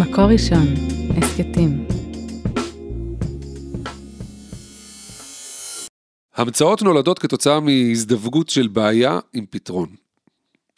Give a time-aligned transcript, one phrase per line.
[0.00, 0.66] מקור ראשון,
[1.16, 1.86] הסכתים.
[6.34, 9.88] המצאות נולדות כתוצאה מהזדווגות של בעיה עם פתרון.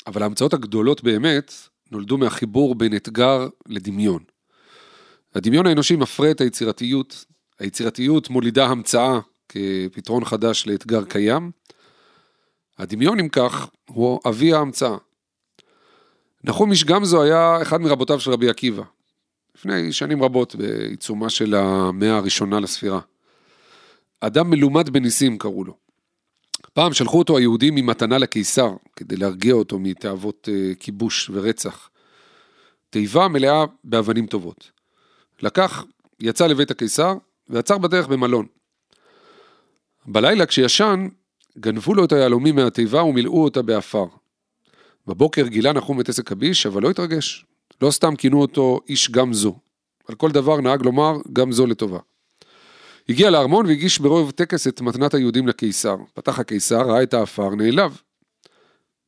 [0.07, 1.53] אבל ההמצאות הגדולות באמת
[1.91, 4.23] נולדו מהחיבור בין אתגר לדמיון.
[5.35, 7.25] הדמיון האנושי מפרה את היצירתיות,
[7.59, 9.19] היצירתיות מולידה המצאה
[9.49, 11.51] כפתרון חדש לאתגר קיים.
[12.79, 14.97] הדמיון, אם כך, הוא אבי ההמצאה.
[16.45, 18.83] נחום איש גמזו היה אחד מרבותיו של רבי עקיבא,
[19.55, 23.01] לפני שנים רבות, בעיצומה של המאה הראשונה לספירה.
[24.21, 25.77] אדם מלומד בניסים קראו לו.
[26.73, 31.91] פעם שלחו אותו היהודים ממתנה לקיסר, כדי להרגיע אותו מתאוות אה, כיבוש ורצח.
[32.91, 34.71] תיבה מלאה באבנים טובות.
[35.43, 35.85] לקח,
[36.21, 37.15] יצא לבית הקיסר,
[37.49, 38.47] ועצר בדרך במלון.
[40.07, 41.09] בלילה כשישן,
[41.59, 44.07] גנבו לו את היהלומים מהתיבה ומילאו אותה באפר.
[45.07, 47.47] בבוקר גילה נחום את עסק הביש, אבל לא התרגש.
[47.83, 49.59] לא סתם כינו אותו איש גם זו.
[50.09, 51.99] על כל דבר נהג לומר גם זו לטובה.
[53.09, 55.97] הגיע לארמון והגיש ברוב טקס את מתנת היהודים לקיסר.
[56.15, 58.01] פתח הקיסר, ראה את האפר, נעלב.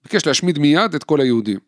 [0.02, 1.58] ביקש להשמיד מיד את כל היהודים.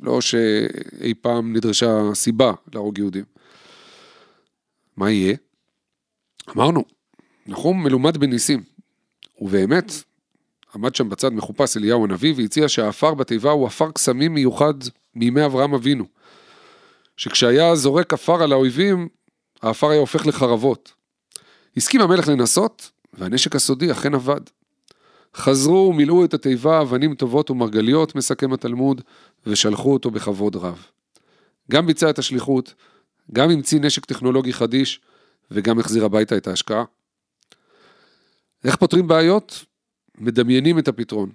[0.00, 3.24] לא שאי פעם נדרשה סיבה להרוג יהודים.
[4.96, 5.36] מה יהיה?
[6.56, 6.84] אמרנו,
[7.46, 8.62] נחום מלומד בניסים.
[9.40, 9.92] ובאמת,
[10.74, 14.74] עמד שם בצד מחופש אליהו הנביא והציע שהעפר בתיבה הוא עפר קסמים מיוחד
[15.14, 16.04] מימי אברהם אבינו.
[17.16, 19.08] שכשהיה זורק עפר על האויבים,
[19.62, 20.92] העפר היה הופך לחרבות.
[21.76, 24.40] הסכים המלך לנסות, והנשק הסודי אכן עבד.
[25.34, 29.00] חזרו ומילאו את התיבה אבנים טובות ומרגליות, מסכם התלמוד,
[29.46, 30.86] ושלחו אותו בכבוד רב.
[31.70, 32.74] גם ביצע את השליחות,
[33.32, 35.00] גם המציא נשק טכנולוגי חדיש,
[35.50, 36.84] וגם החזיר הביתה את ההשקעה.
[38.64, 39.64] איך פותרים בעיות?
[40.18, 41.30] מדמיינים את הפתרון.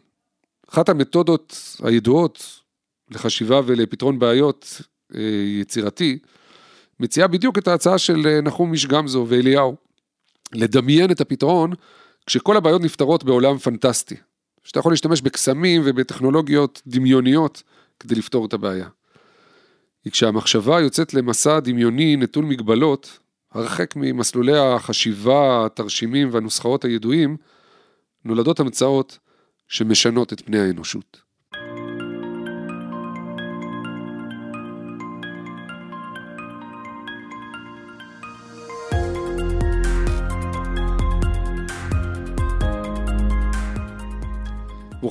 [0.69, 2.59] אחת המתודות הידועות
[3.09, 4.81] לחשיבה ולפתרון בעיות
[5.61, 6.19] יצירתי,
[6.99, 9.75] מציעה בדיוק את ההצעה של אה, נחום איש גמזו ואליהו.
[10.53, 11.73] לדמיין את הפתרון
[12.25, 14.15] כשכל הבעיות נפתרות בעולם פנטסטי.
[14.63, 17.63] שאתה יכול להשתמש בקסמים ובטכנולוגיות דמיוניות
[17.99, 18.87] כדי לפתור את הבעיה.
[20.03, 23.19] כי כשהמחשבה יוצאת למסע דמיוני נטול מגבלות,
[23.51, 27.37] הרחק ממסלולי החשיבה, התרשימים והנוסחאות הידועים,
[28.25, 29.19] נולדות המצאות
[29.67, 31.21] שמשנות את פני האנושות.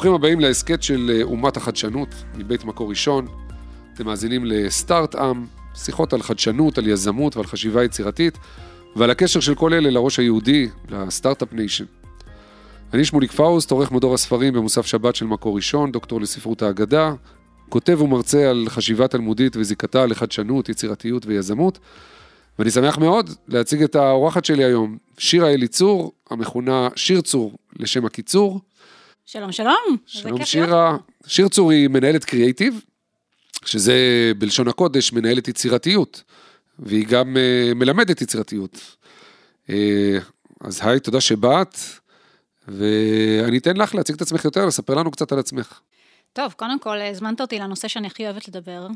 [0.00, 3.26] ברוכים הבאים להסכת של אה, אומת החדשנות מבית מקור ראשון.
[3.94, 8.38] אתם מאזינים לסטארט-עם, שיחות על חדשנות, על יזמות ועל חשיבה יצירתית,
[8.96, 11.84] ועל הקשר של כל אלה לראש היהודי, ל startup nation.
[12.94, 17.14] אני שמוליק פאוסט, עורך מדור הספרים במוסף שבת של מקור ראשון, דוקטור לספרות האגדה,
[17.68, 21.78] כותב ומרצה על חשיבה תלמודית וזיקתה לחדשנות, יצירתיות ויזמות.
[22.58, 28.60] ואני שמח מאוד להציג את האורחת שלי היום, שירה אליצור, המכונה שיר צור לשם הקיצור.
[29.32, 29.96] שלום, שלום.
[30.06, 30.96] שלום שירה.
[31.26, 32.84] שיר צור היא מנהלת קריאייטיב,
[33.64, 33.94] שזה
[34.38, 36.22] בלשון הקודש מנהלת יצירתיות,
[36.78, 38.96] והיא גם uh, מלמדת יצירתיות.
[39.66, 39.70] Uh,
[40.60, 41.78] אז היי, תודה שבאת,
[42.68, 45.80] ואני אתן לך להציג את עצמך יותר, לספר לנו קצת על עצמך.
[46.32, 48.86] טוב, קודם כל, הזמנת אותי לנושא שאני הכי אוהבת לדבר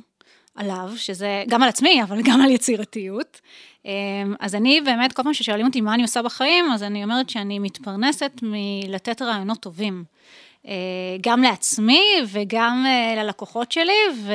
[0.55, 3.41] עליו, שזה גם על עצמי, אבל גם על יצירתיות.
[3.85, 7.31] אמ, אז אני באמת, כל פעם ששואלים אותי מה אני עושה בחיים, אז אני אומרת
[7.31, 10.05] שאני מתפרנסת מלתת רעיונות טובים.
[10.67, 10.73] אה,
[11.21, 14.33] גם לעצמי וגם אה, ללקוחות שלי, ו...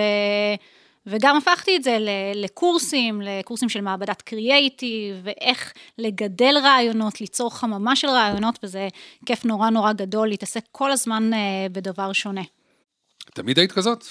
[1.05, 1.97] וגם הפכתי את זה
[2.35, 8.87] לקורסים, לקורסים של מעבדת קריאייטיב, ואיך לגדל רעיונות, ליצור חממה של רעיונות, וזה
[9.25, 11.39] כיף נורא נורא גדול להתעסק כל הזמן אה,
[11.71, 12.41] בדבר שונה.
[13.33, 14.05] תמיד היית כזאת?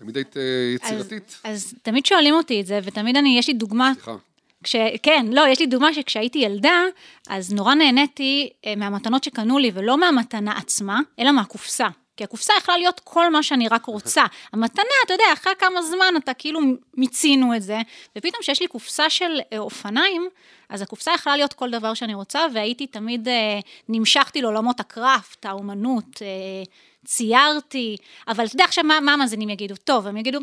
[0.00, 0.36] תמיד היית
[0.74, 1.36] יצירתית?
[1.44, 3.92] אז, אז תמיד שואלים אותי את זה, ותמיד אני, יש לי דוגמה.
[3.94, 4.16] סליחה.
[4.64, 6.84] כש, כן, לא, יש לי דוגמה שכשהייתי ילדה,
[7.28, 11.88] אז נורא נהניתי אה, מהמתנות שקנו לי, ולא מהמתנה עצמה, אלא מהקופסה.
[12.16, 14.24] כי הקופסה יכלה להיות כל מה שאני רק רוצה.
[14.52, 16.60] המתנה, אתה יודע, אחרי כמה זמן אתה כאילו
[16.96, 17.78] מיצינו את זה,
[18.16, 20.28] ופתאום כשיש לי קופסה של אה, אופניים,
[20.68, 26.22] אז הקופסה יכלה להיות כל דבר שאני רוצה, והייתי תמיד, אה, נמשכתי לעולמות הקראפט, האומנות,
[26.22, 26.62] אה,
[27.04, 27.96] ציירתי,
[28.28, 29.74] אבל אתה יודע עכשיו מה, מה המאזינים יגידו?
[29.84, 30.38] טוב, הם יגידו,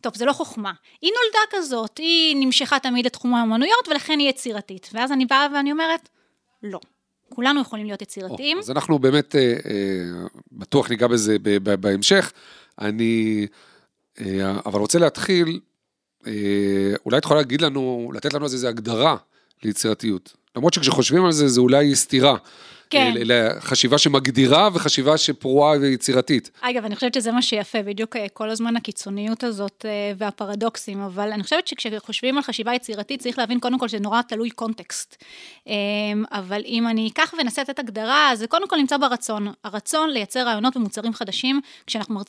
[0.00, 0.72] טוב, זה לא חוכמה.
[1.00, 4.90] היא נולדה כזאת, היא נמשכה תמיד לתחום האמנויות, ולכן היא יצירתית.
[4.92, 6.08] ואז אני באה ואני אומרת,
[6.62, 6.80] לא.
[7.34, 8.58] כולנו יכולים להיות יצירתיים.
[8.58, 11.36] אז אנחנו באמת, אה, אה, בטוח ניגע בזה
[11.80, 12.32] בהמשך.
[12.80, 13.46] אני,
[14.20, 15.60] אה, אבל רוצה להתחיל,
[17.06, 19.16] אולי את יכולה להגיד לנו, לתת לנו איזו הגדרה
[19.62, 20.32] ליצירתיות.
[20.56, 22.36] למרות שכשחושבים על זה, זה אולי סתירה.
[22.92, 23.14] כן.
[23.60, 26.50] חשיבה שמגדירה וחשיבה שפרועה ויצירתית.
[26.60, 31.32] אגב, אני חושבת שזה מה שיפה, בדיוק אה, כל הזמן הקיצוניות הזאת אה, והפרדוקסים, אבל
[31.32, 35.24] אני חושבת שכשחושבים על חשיבה יצירתית, צריך להבין קודם כל שזה נורא תלוי קונטקסט.
[35.66, 35.72] אמ,
[36.32, 39.52] אבל אם אני אקח ואנסה לתת הגדרה, זה קודם כל נמצא ברצון.
[39.64, 42.20] הרצון לייצר רעיונות ומוצרים חדשים, כשאנחנו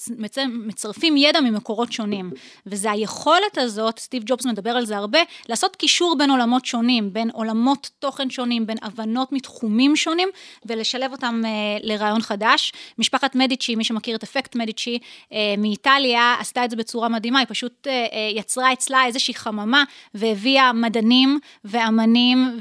[0.48, 2.32] מצרפים ידע ממקורות שונים.
[2.66, 5.20] וזה היכולת הזאת, סטיב ג'ובס מדבר על זה הרבה,
[5.50, 10.30] לעשות קישור בין עולמות שונים, בין עולמות תוכן שונים, בין הבנות מתחומים שונים,
[10.66, 11.52] ולשלב אותם אה,
[11.82, 12.74] לרעיון חדש.
[12.98, 15.00] משפחת מדיצ'י, מי שמכיר את אפקט מדיצ'י,
[15.34, 17.94] אה, מאיטליה, עשתה את זה בצורה מדהימה, היא פשוט אה,
[18.36, 19.84] יצרה אצלה איזושהי חממה,
[20.14, 22.60] והביאה מדענים ואמנים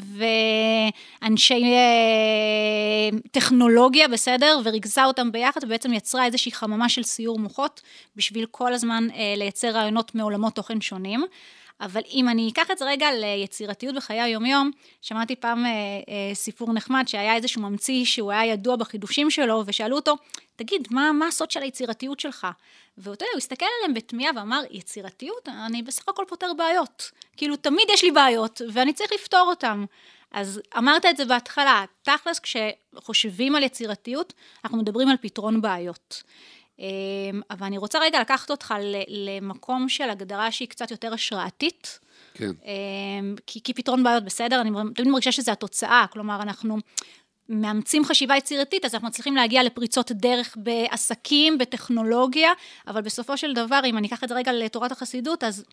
[1.23, 1.65] ואנשי
[3.31, 4.61] טכנולוגיה, בסדר?
[4.65, 7.81] וריכזה אותם ביחד, ובעצם יצרה איזושהי חממה של סיור מוחות,
[8.17, 11.25] בשביל כל הזמן לייצר רעיונות מעולמות תוכן שונים.
[11.83, 14.71] אבל אם אני אקח את זה רגע ליצירתיות בחיי היומיום,
[15.03, 19.97] שמעתי פעם אה, אה, סיפור נחמד שהיה איזשהו ממציא שהוא היה ידוע בחידושים שלו, ושאלו
[19.97, 20.17] אותו,
[20.57, 22.47] תגיד, מה, מה הסוד של היצירתיות שלך?
[23.11, 25.49] יודע, הוא הסתכל עליהם בתמיהה ואמר, יצירתיות?
[25.49, 27.11] אני בסך הכל פותר בעיות.
[27.37, 29.85] כאילו, תמיד יש לי בעיות, ואני צריך לפתור אותן.
[30.31, 34.33] אז אמרת את זה בהתחלה, תכלס כשחושבים על יצירתיות,
[34.65, 36.23] אנחנו מדברים על פתרון בעיות.
[36.83, 38.75] אמ, אבל אני רוצה רגע לקחת אותך
[39.09, 41.99] למקום של הגדרה שהיא קצת יותר השראתית.
[42.35, 42.51] כן.
[42.65, 46.77] אמ, כי, כי פתרון בעיות בסדר, אני תמיד מרגישה שזה התוצאה, כלומר אנחנו
[47.49, 52.51] מאמצים חשיבה יצירתית, אז אנחנו מצליחים להגיע לפריצות דרך בעסקים, בטכנולוגיה,
[52.87, 55.65] אבל בסופו של דבר, אם אני אקח את זה רגע לתורת החסידות, אז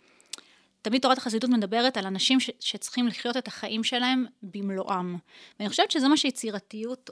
[0.82, 5.16] תמיד תורת החסידות מדברת על אנשים ש- שצריכים לחיות את החיים שלהם במלואם.
[5.60, 7.10] ואני חושבת שזה מה שיצירתיות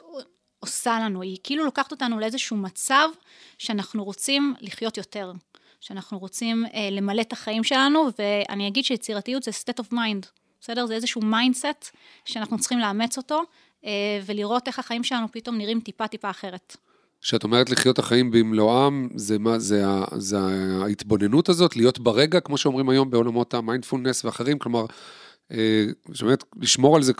[0.67, 3.09] עושה לנו, היא כאילו לוקחת אותנו לאיזשהו מצב
[3.57, 5.31] שאנחנו רוצים לחיות יותר,
[5.81, 10.27] שאנחנו רוצים אה, למלא את החיים שלנו, ואני אגיד שיצירתיות זה state of mind,
[10.61, 10.85] בסדר?
[10.85, 11.95] זה איזשהו mindset
[12.25, 13.41] שאנחנו צריכים לאמץ אותו,
[13.85, 13.91] אה,
[14.25, 16.77] ולראות איך החיים שלנו פתאום נראים טיפה טיפה אחרת.
[17.21, 19.83] כשאת אומרת לחיות החיים במלואם, זה מה, זה,
[20.17, 20.37] זה
[20.83, 24.85] ההתבוננות הזאת, להיות ברגע, כמו שאומרים היום בעולמות המיינדפולנס ואחרים, כלומר,
[25.51, 25.85] אה,
[26.21, 27.13] באמת, לשמור על זה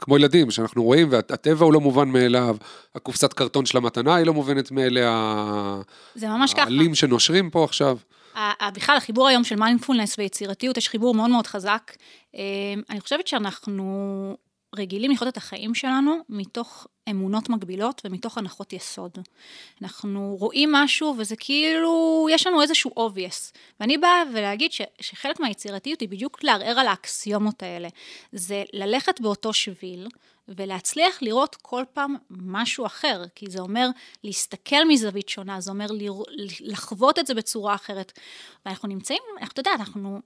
[0.00, 2.56] כמו ילדים, שאנחנו רואים, והטבע הוא לא מובן מאליו,
[2.94, 5.80] הקופסת קרטון של המתנה היא לא מובנת מאליה.
[6.14, 6.62] זה ממש ככה.
[6.62, 7.96] העלים שנושרים פה עכשיו.
[8.74, 11.92] בכלל, החיבור היום של מיינדפולנס ויצירתיות, יש חיבור מאוד מאוד חזק.
[12.34, 12.40] אה,
[12.90, 14.36] אני חושבת שאנחנו
[14.76, 19.18] רגילים לחיות את החיים שלנו מתוך אמונות מגבילות ומתוך הנחות יסוד.
[19.82, 23.52] אנחנו רואים משהו וזה כאילו, יש לנו איזשהו obvious.
[23.80, 27.88] ואני באה ולהגיד ש, שחלק מהיצירתיות היא בדיוק לערער על האקסיומות האלה.
[28.32, 30.08] זה ללכת באותו שביל
[30.48, 33.88] ולהצליח לראות כל פעם משהו אחר, כי זה אומר
[34.24, 35.86] להסתכל מזווית שונה, זה אומר
[36.60, 38.12] לחוות את זה בצורה אחרת.
[38.66, 40.20] ואנחנו נמצאים, אתה יודע, אנחנו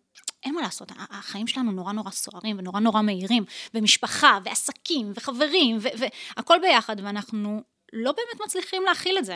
[0.45, 3.45] אין מה לעשות, החיים שלנו נורא נורא סוערים ונורא נורא מהירים,
[3.75, 7.63] ומשפחה, ועסקים, וחברים, והכל ביחד, ואנחנו
[7.93, 9.35] לא באמת מצליחים להכיל את זה.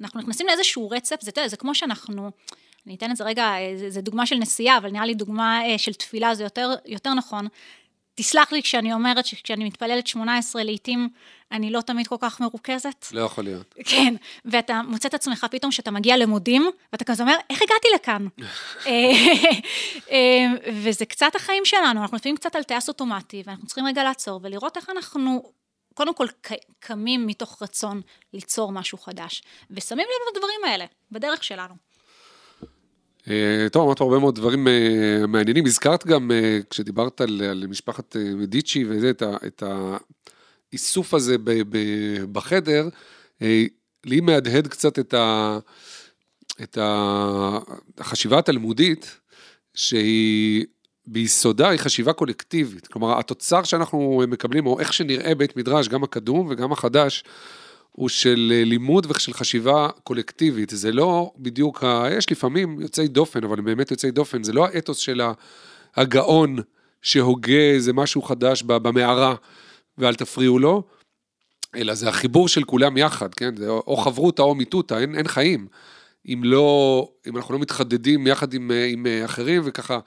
[0.00, 2.30] אנחנו נכנסים לאיזשהו רצף, זה, זה כמו שאנחנו,
[2.86, 5.78] אני אתן את זה רגע, זה, זה דוגמה של נסיעה, אבל נראה לי דוגמה אה,
[5.78, 7.48] של תפילה זה יותר, יותר נכון.
[8.16, 11.08] תסלח לי כשאני אומרת שכשאני מתפללת 18, לעתים
[11.52, 13.06] אני לא תמיד כל כך מרוכזת.
[13.12, 13.74] לא יכול להיות.
[13.84, 14.14] כן,
[14.44, 18.26] ואתה מוצא את עצמך פתאום שאתה מגיע למודים, ואתה כזה אומר, איך הגעתי לכאן?
[18.86, 18.92] אה,
[20.10, 20.46] אה,
[20.82, 24.76] וזה קצת החיים שלנו, אנחנו לפעמים קצת על טייס אוטומטי, ואנחנו צריכים רגע לעצור ולראות
[24.76, 25.52] איך אנחנו
[25.94, 26.26] קודם כל
[26.78, 28.00] קמים מתוך רצון
[28.32, 31.85] ליצור משהו חדש, ושמים לב לדברים האלה, בדרך שלנו.
[33.28, 35.66] אה, טוב, אמרת הרבה מאוד דברים אה, מעניינים.
[35.66, 39.62] הזכרת גם, אה, כשדיברת על, על משפחת מדיצ'י וזה, את, ה, את
[40.72, 41.78] האיסוף הזה ב, ב,
[42.32, 42.88] בחדר,
[44.06, 45.58] לי מהדהד קצת את, ה,
[46.62, 46.78] את
[47.98, 49.20] החשיבה התלמודית,
[49.74, 50.64] שהיא
[51.06, 52.86] ביסודה היא חשיבה קולקטיבית.
[52.86, 57.24] כלומר, התוצר שאנחנו מקבלים, או איך שנראה בית מדרש, גם הקדום וגם החדש,
[57.96, 60.70] הוא של אה, לימוד ושל חשיבה קולקטיבית.
[60.70, 62.06] זה לא בדיוק, ה...
[62.10, 65.20] יש לפעמים יוצאי דופן, אבל הם באמת יוצאי דופן, זה לא האתוס של
[65.96, 66.58] הגאון
[67.02, 69.34] שהוגה איזה משהו חדש במערה
[69.98, 70.82] ואל תפריעו לו,
[71.76, 73.56] אלא זה החיבור של כולם יחד, כן?
[73.56, 75.66] זה או חברותא או מיטותא, אין, אין חיים.
[76.28, 79.98] אם לא, אם אנחנו לא מתחדדים יחד עם, אה, עם אה, אחרים וככה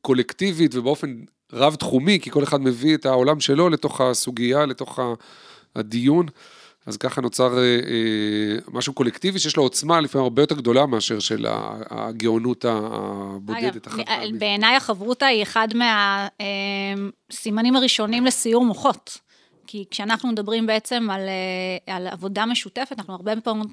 [0.00, 1.16] קולקטיבית ובאופן
[1.52, 4.98] רב-תחומי, כי כל אחד מביא את העולם שלו לתוך הסוגיה, לתוך
[5.76, 6.26] הדיון.
[6.86, 11.18] אז ככה נוצר אה, אה, משהו קולקטיבי שיש לו עוצמה לפעמים הרבה יותר גדולה מאשר
[11.18, 11.46] של
[11.90, 13.88] הגאונות הבודדת.
[14.38, 15.68] בעיניי החברותא היא אחד
[16.40, 19.18] מהסימנים אה, הראשונים לסיור מוחות.
[19.66, 23.64] כי כשאנחנו מדברים בעצם על, אה, על עבודה משותפת, אנחנו הרבה פעמים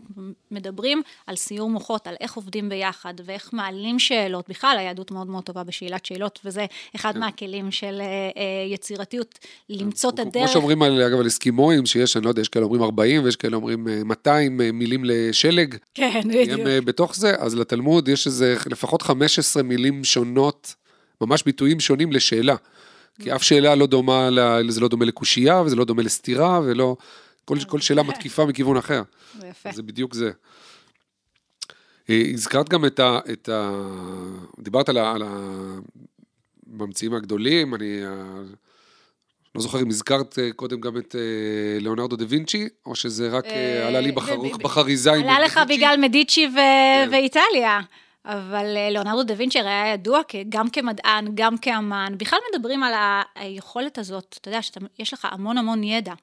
[0.51, 4.49] מדברים על סיור מוחות, על איך עובדים ביחד ואיך מעלים שאלות.
[4.49, 7.19] בכלל, היהדות מאוד מאוד טובה בשאלת שאלות, וזה אחד כן.
[7.19, 10.33] מהכלים של אה, יצירתיות, למצוא את הדרך.
[10.33, 13.35] כמו שאומרים, על, אגב, על אסקימואים, שיש, אני לא יודע, יש כאלה אומרים 40 ויש
[13.35, 15.75] כאלה אומרים 200 מילים לשלג.
[15.93, 16.59] כן, בדיוק.
[16.59, 20.75] הם בתוך זה, אז לתלמוד יש איזה לפחות 15 מילים שונות,
[21.21, 22.55] ממש ביטויים שונים לשאלה.
[23.21, 24.29] כי אף שאלה לא דומה,
[24.67, 26.95] זה לא דומה לקושייה, וזה לא דומה לסתירה, ולא...
[27.45, 29.01] כל, כל שאלה מתקיפה מכיוון אחר.
[29.49, 29.71] יפה.
[29.71, 30.31] זה בדיוק זה.
[32.09, 33.19] אה, הזכרת גם את ה...
[33.31, 33.71] את ה
[34.59, 35.23] דיברת על, ה, על
[36.67, 38.09] הממציאים הגדולים, אני אה,
[39.55, 41.15] לא זוכר אם הזכרת אה, קודם גם את
[41.79, 43.45] ליאונרדו דה וינצ'י, או שזה רק
[43.87, 44.11] עלה לי
[44.63, 45.11] בחריזה.
[45.11, 47.09] עלה לך בגלל מדיצ'י כן.
[47.11, 47.79] ואיטליה.
[48.25, 52.13] אבל אה, ליאונרדו דה וינצ'ר היה ידוע גם כמדען, גם כאמן.
[52.17, 52.93] בכלל מדברים על
[53.35, 56.13] היכולת הזאת, אתה יודע, שיש לך המון המון ידע.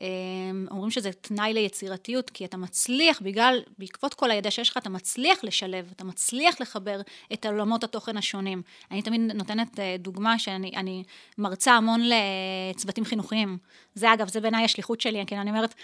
[0.00, 4.90] אמ, אומרים שזה תנאי ליצירתיות, כי אתה מצליח, בגלל, בעקבות כל הידע שיש לך, אתה
[4.90, 7.00] מצליח לשלב, אתה מצליח לחבר
[7.32, 8.62] את עולמות התוכן השונים.
[8.90, 11.02] אני תמיד נותנת אה, דוגמה שאני
[11.38, 12.00] מרצה המון
[12.74, 13.58] לצוותים חינוכיים.
[13.94, 15.74] זה אגב, זה בעיניי השליחות שלי, כי אני אומרת,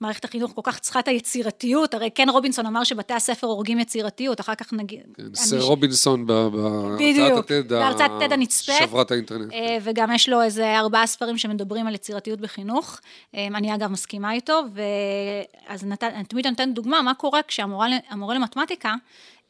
[0.00, 4.40] מערכת החינוך כל כך צריכה את היצירתיות, הרי כן רובינסון אמר שבתי הספר הורגים יצירתיות,
[4.40, 5.00] אחר כך נגיד...
[5.14, 8.74] כן, סר רובינסון בהרצאת התד, בהרצאת הנצפית.
[8.80, 9.52] שברת האינטרנט.
[9.52, 13.00] אה, וגם יש לו איזה ארבעה ספרים שמדברים על יצירתיות בחינוך.
[13.34, 16.02] אמ, אני אגב מסכימה איתו, ואז נת...
[16.02, 18.94] אני תמיד נותנת דוגמה, מה קורה כשהמורה למתמטיקה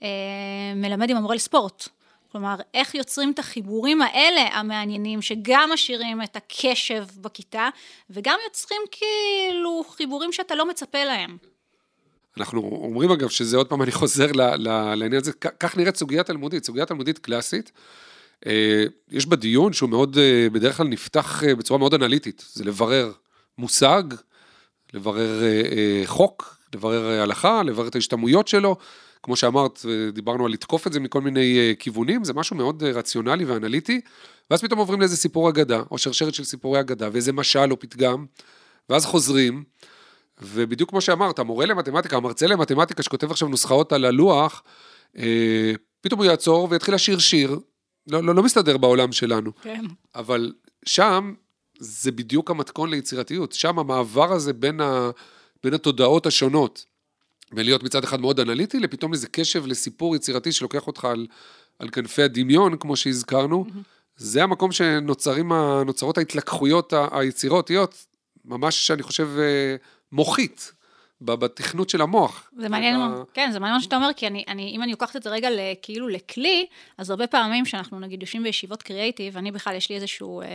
[0.02, 0.08] אה,
[0.76, 1.88] מלמד עם המורה לספורט.
[2.32, 7.68] כלומר, איך יוצרים את החיבורים האלה המעניינים, שגם משאירים את הקשב בכיתה,
[8.10, 11.36] וגם יוצרים כאילו חיבורים שאתה לא מצפה להם.
[12.36, 16.86] אנחנו אומרים אגב, שזה עוד פעם, אני חוזר לעניין הזה, כך נראית סוגיה תלמודית, סוגיה
[16.86, 17.72] תלמודית קלאסית.
[18.46, 23.12] אה, יש בה דיון שהוא מאוד, אה, בדרך כלל נפתח בצורה מאוד אנליטית, זה לברר
[23.58, 24.02] מושג,
[24.94, 28.76] לברר אה, אה, חוק, לברר אה, הלכה, לברר את ההשתמעויות שלו.
[29.22, 34.00] כמו שאמרת, דיברנו על לתקוף את זה מכל מיני כיוונים, זה משהו מאוד רציונלי ואנליטי,
[34.50, 38.26] ואז פתאום עוברים לאיזה סיפור אגדה, או שרשרת של סיפורי אגדה, ואיזה משל או פתגם,
[38.88, 39.64] ואז חוזרים,
[40.42, 44.62] ובדיוק כמו שאמרת, המורה למתמטיקה, המרצה למתמטיקה שכותב עכשיו נוסחאות על הלוח,
[46.00, 47.58] פתאום הוא יעצור ויתחיל לשיר שיר,
[48.06, 49.52] לא, לא, לא מסתדר בעולם שלנו.
[49.62, 49.84] כן.
[50.14, 50.52] אבל
[50.86, 51.34] שם
[51.78, 53.52] זה בדיוק המתכון ליצירתיות.
[53.52, 55.10] שם המעבר הזה בין, ה,
[55.64, 56.84] בין התודעות השונות,
[57.52, 61.26] ולהיות מצד אחד מאוד אנליטי, לפתאום איזה קשב לסיפור יצירתי שלוקח אותך על,
[61.78, 63.78] על כנפי הדמיון, כמו שהזכרנו, mm-hmm.
[64.16, 68.06] זה המקום שנוצרות ההתלקחויות היצירתיות,
[68.44, 69.76] ממש, אני חושב, אה,
[70.12, 70.72] מוחית.
[71.20, 72.50] בתכנות של המוח.
[72.56, 73.22] זה מעניין, ה...
[73.34, 75.48] כן, זה מעניין מה שאתה אומר, כי אני, אני, אם אני לוקחת את זה רגע
[75.82, 76.66] כאילו לכלי,
[76.98, 80.46] אז הרבה פעמים שאנחנו נגיד יושבים בישיבות קריאייטיב, אני בכלל, יש לי איזשהו אה,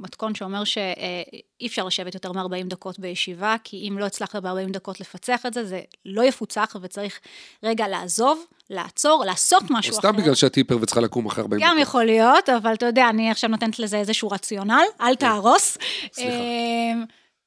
[0.00, 0.80] מתכון שאומר שאי
[1.62, 5.54] אה, אפשר לשבת יותר מ-40 דקות בישיבה, כי אם לא הצלחת ב-40 דקות לפצח את
[5.54, 7.20] זה, זה לא יפוצח וצריך
[7.62, 8.46] רגע לעזוב.
[8.70, 10.08] לעצור, לעשות משהו אחר.
[10.08, 11.72] או סתם בגלל שאת היפר וצריכה לקום אחרי 40 דקות.
[11.72, 15.14] גם יכול להיות, אבל אתה יודע, אני עכשיו נותנת לזה איזשהו רציונל, אל כן.
[15.14, 15.78] תהרוס.
[16.12, 16.30] סליחה.
[16.30, 16.92] אה,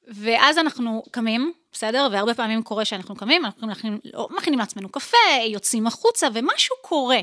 [0.08, 2.08] ואז אנחנו קמים, בסדר?
[2.12, 7.20] והרבה פעמים קורה שאנחנו קמים, אנחנו לא, מכינים לעצמנו קפה, יוצאים החוצה, ומשהו קורה.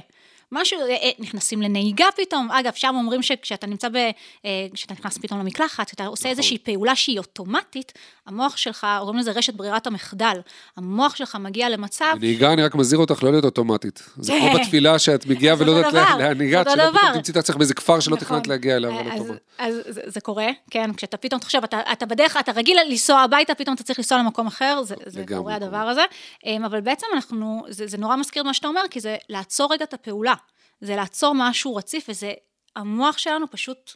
[0.52, 3.96] משהו, אה, אה, נכנסים לנהיגה פתאום, אגב, שם אומרים שכשאתה נמצא ב...
[3.96, 6.32] אה, כשאתה נכנס פתאום למקלחת, כשאתה עושה נכון.
[6.32, 7.94] איזושהי פעולה שהיא אוטומטית,
[8.26, 10.38] המוח שלך, אומרים לזה רשת ברירת המחדל,
[10.78, 12.14] המוח שלך מגיע למצב...
[12.16, 14.04] בנהיגה אני רק מזהיר אותך לא להיות אוטומטית.
[14.18, 14.54] זה כמו.
[14.60, 18.26] בתפילה שאת מגיעה ולא יודעת להנהיגה, שלא פתאום תמצאי את עצמך באיזה כפר שלא נכון.
[18.26, 19.40] תכננת להגיע אליו על אוטומט.
[19.58, 19.76] אז
[20.06, 24.00] זה קורה, כן, כשאתה פתאום, תחשב, אתה בדרך, אתה רגיל לנסוע הביתה, פתאום אתה צריך
[24.00, 26.04] לנסוע למקום אחר, זה קורה הדבר הזה.
[26.46, 29.94] אמ, אבל בעצם אנחנו, זה נורא מזכיר מה שאתה אומר, כי זה לעצור רגע את
[29.94, 30.34] הפעולה.
[30.82, 32.34] זה לעצור משהו רציף, וזה,
[32.76, 33.96] המוח שלנו פשוט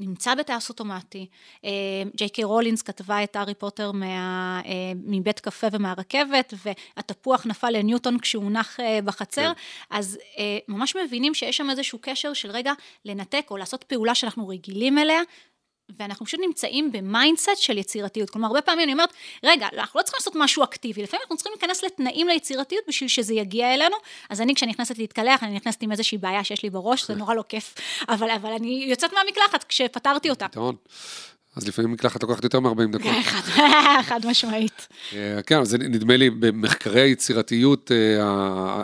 [0.00, 1.26] נמצא בטייס אוטומטי.
[1.64, 1.70] אה,
[2.16, 8.18] ג'יי קיי רולינג כתבה את הארי פוטר מה, אה, מבית קפה ומהרכבת, והתפוח נפל לניוטון
[8.18, 9.96] כשהוא נח אה, בחצר, כן.
[9.96, 10.18] אז
[10.68, 12.72] ממש מבינים שיש שם איזשהו קשר של רגע
[13.04, 15.20] לנתק או לעשות פעולה שאנחנו רגילים אליה,
[15.98, 18.30] ואנחנו פשוט נמצאים ב mindset של יצירתיות.
[18.30, 19.12] כלומר, הרבה פעמים אני אומרת,
[19.44, 23.34] רגע, אנחנו לא צריכים לעשות משהו אקטיבי, לפעמים אנחנו צריכים להיכנס לתנאים ליצירתיות בשביל שזה
[23.34, 23.96] יגיע אלינו.
[24.30, 27.34] אז אני, כשאני נכנסת להתקלח, אני נכנסת עם איזושהי בעיה שיש לי בראש, זה נורא
[27.34, 27.74] לא כיף,
[28.08, 30.48] אבל, אבל אני יוצאת מהמקלחת כשפתרתי אותה.
[30.48, 30.76] פתרון.
[31.56, 33.12] אז לפעמים מקלחת לוקחת יותר מ-40 דקות.
[34.08, 34.88] חד משמעית.
[35.14, 38.24] אה, כן, זה נדמה לי במחקרי היצירתיות אה,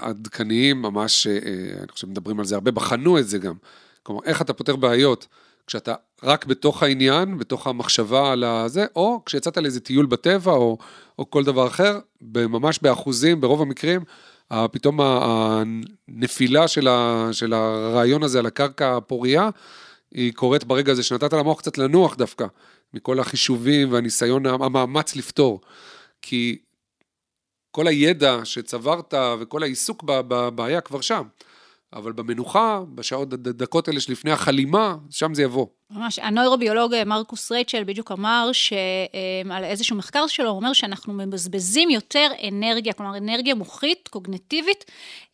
[0.02, 1.38] העדכניים, ממש, אה,
[1.78, 3.54] אני חושב, מדברים על זה הרבה, בחנו את זה גם.
[4.02, 5.26] כלומר, איך אתה פותר בעיות.
[5.66, 10.78] כשאתה רק בתוך העניין, בתוך המחשבה על הזה, או כשיצאת לאיזה טיול בטבע, או,
[11.18, 14.04] או כל דבר אחר, ממש באחוזים, ברוב המקרים,
[14.72, 19.50] פתאום הנפילה של, ה, של הרעיון הזה על הקרקע הפורייה,
[20.12, 22.46] היא קורית ברגע הזה שנתת למוח קצת לנוח דווקא.
[22.94, 25.60] מכל החישובים והניסיון, המאמץ לפתור.
[26.22, 26.58] כי
[27.70, 31.22] כל הידע שצברת וכל העיסוק בבעיה כבר שם.
[31.96, 35.66] אבל במנוחה, בשעות, דקות האלה שלפני החלימה, שם זה יבוא.
[35.90, 41.12] ממש, הנוירוביולוג אה, מרקוס רייצ'ל בדיוק אמר שעל אה, איזשהו מחקר שלו, הוא אומר שאנחנו
[41.12, 44.84] מבזבזים יותר אנרגיה, כלומר אנרגיה מוחית, קוגנטיבית,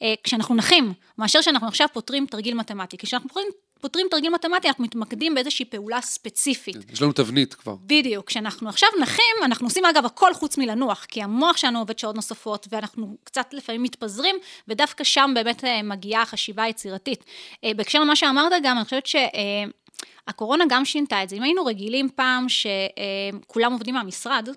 [0.03, 2.97] אה, כשאנחנו נחים, מאשר שאנחנו עכשיו פותרים תרגיל מתמטי.
[2.97, 3.49] כשאנחנו פותרים
[3.83, 6.77] פותרים תרגיל מתמטי, אנחנו מתמקדים באיזושהי פעולה ספציפית.
[6.93, 7.77] יש לנו תבנית כבר.
[7.87, 8.27] בדיוק.
[8.27, 12.67] כשאנחנו עכשיו נחים, אנחנו עושים אגב הכל חוץ מלנוח, כי המוח שלנו עובד שעות נוספות,
[12.71, 14.37] ואנחנו קצת לפעמים מתפזרים,
[14.69, 17.25] ודווקא שם באמת אה, מגיעה החשיבה היצירתית.
[17.65, 19.17] אה, בהקשר למה שאמרת גם, אני חושבת ש...
[19.17, 19.65] אה,
[20.29, 21.37] הקורונה גם שינתה את זה.
[21.37, 24.49] אם היינו רגילים פעם שכולם עובדים מהמשרד,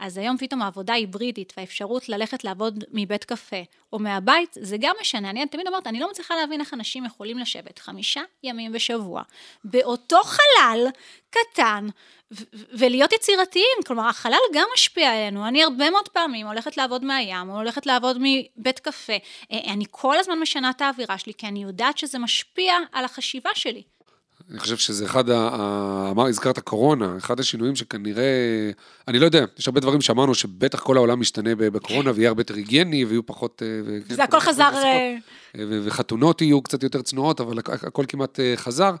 [0.00, 5.30] אז היום פתאום העבודה היברידית והאפשרות ללכת לעבוד מבית קפה או מהבית, זה גם משנה.
[5.30, 9.22] אני תמיד אומרת, אני לא מצליחה להבין איך אנשים יכולים לשבת חמישה ימים בשבוע
[9.64, 10.86] באותו חלל
[11.30, 11.88] קטן
[12.72, 13.78] ולהיות יצירתיים.
[13.86, 15.48] כלומר, החלל גם משפיע עלינו.
[15.48, 19.16] אני הרבה מאוד פעמים הולכת לעבוד מהים או הולכת לעבוד מבית קפה.
[19.52, 23.50] אה, אני כל הזמן משנה את האווירה שלי, כי אני יודעת שזה משפיע על החשיבה
[23.54, 23.82] שלי.
[24.50, 26.10] אני חושב שזה אחד, ה...
[26.10, 28.70] אמר, הזכרת קורונה, אחד השינויים שכנראה,
[29.08, 32.54] אני לא יודע, יש הרבה דברים שאמרנו שבטח כל העולם משתנה בקורונה ויהיה הרבה יותר
[32.54, 33.62] היגייני ויהיו פחות...
[33.62, 34.70] אה, זה הכל חזר...
[34.74, 35.16] אה,
[35.84, 38.94] וחתונות יהיו קצת יותר צנועות, אבל הכל כמעט אה, חזר.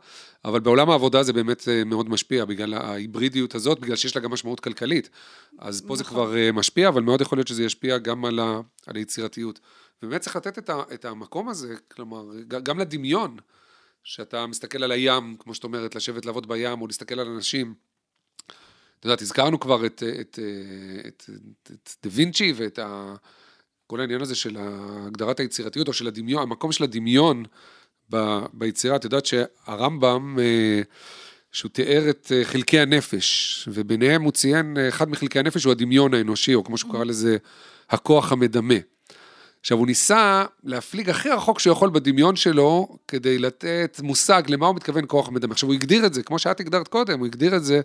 [0.44, 4.60] אבל בעולם העבודה זה באמת מאוד משפיע, בגלל ההיברידיות הזאת, בגלל שיש לה גם משמעות
[4.60, 5.10] כלכלית.
[5.58, 5.96] אז פה נכון.
[5.96, 8.60] זה כבר משפיע, אבל מאוד יכול להיות שזה ישפיע גם על, ה...
[8.86, 9.60] על היצירתיות.
[10.02, 10.82] ובאמת צריך לתת את, ה...
[10.94, 13.36] את המקום הזה, כלומר, גם לדמיון.
[14.04, 17.74] שאתה מסתכל על הים, כמו שאת אומרת, לשבת לעבוד בים, או להסתכל על אנשים.
[19.00, 20.38] את יודעת, הזכרנו כבר את, את,
[21.06, 21.30] את,
[21.62, 23.14] את, את דה וינצ'י ואת ה,
[23.86, 27.44] כל העניין הזה של הגדרת היצירתיות, או של הדמיון, המקום של הדמיון
[28.12, 28.96] ב, ביצירה.
[28.96, 30.82] את יודעת שהרמב"ם, אה,
[31.52, 36.14] שהוא תיאר את אה, חלקי הנפש, וביניהם הוא ציין, אה, אחד מחלקי הנפש הוא הדמיון
[36.14, 37.36] האנושי, או כמו שהוא קרא לזה,
[37.90, 38.74] הכוח המדמה.
[39.60, 44.76] עכשיו, הוא ניסה להפליג הכי רחוק שהוא יכול בדמיון שלו, כדי לתת מושג למה הוא
[44.76, 45.52] מתכוון כוח מדמה.
[45.52, 47.80] עכשיו, הוא הגדיר את זה, כמו שאת הגדרת קודם, הוא הגדיר את זה,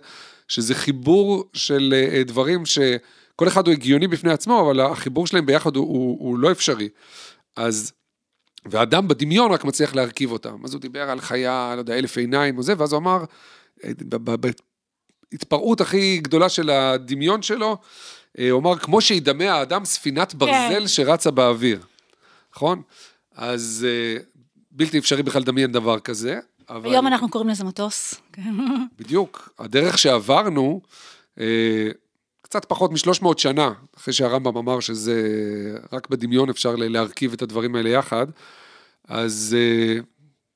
[0.48, 5.76] שזה חיבור של אה, דברים שכל אחד הוא הגיוני בפני עצמו, אבל החיבור שלהם ביחד
[5.76, 6.88] הוא, הוא, הוא לא אפשרי.
[7.56, 7.92] אז,
[8.66, 10.64] ואדם בדמיון רק מצליח להרכיב אותם.
[10.64, 13.24] אז הוא דיבר על חיה, לא יודע, אלף עיניים או זה, ואז הוא אמר,
[13.84, 13.90] אה,
[15.32, 17.76] בהתפרעות הכי גדולה של הדמיון שלו,
[18.38, 20.88] אה, הוא אמר, כמו שידמה האדם ספינת ברזל כן.
[20.88, 21.80] שרצה באוויר,
[22.54, 22.82] נכון?
[23.34, 24.22] אז אה,
[24.70, 26.38] בלתי אפשרי בכלל לדמיין דבר כזה.
[26.68, 26.90] אבל...
[26.90, 28.14] היום אנחנו קוראים לזה מטוס.
[28.98, 29.48] בדיוק.
[29.58, 30.80] הדרך שעברנו,
[31.40, 31.88] אה,
[32.42, 35.22] קצת פחות מ-300 שנה, אחרי שהרמב"ם אמר שזה
[35.92, 38.26] רק בדמיון אפשר להרכיב את הדברים האלה יחד,
[39.08, 39.56] אז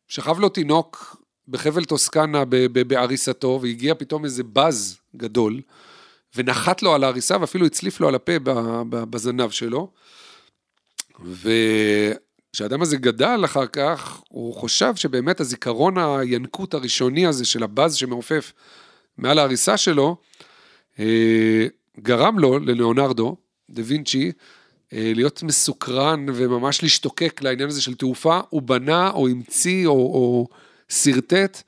[0.08, 1.16] שכב לו תינוק
[1.48, 2.44] בחבל טוסקנה
[2.88, 5.60] בעריסתו, והגיע פתאום איזה בז גדול.
[6.36, 8.32] ונחת לו על ההריסה ואפילו הצליף לו על הפה
[8.90, 9.90] בזנב שלו.
[11.24, 18.52] וכשהאדם הזה גדל אחר כך, הוא חשב שבאמת הזיכרון הינקות הראשוני הזה של הבאז שמעופף
[19.18, 20.16] מעל ההריסה שלו,
[20.98, 21.66] אה,
[22.00, 23.36] גרם לו, ללאונרדו,
[23.70, 24.32] דה וינצ'י,
[24.92, 30.46] אה, להיות מסוקרן וממש להשתוקק לעניין הזה של תעופה, הוא בנה או המציא או, או
[30.88, 31.62] שרטט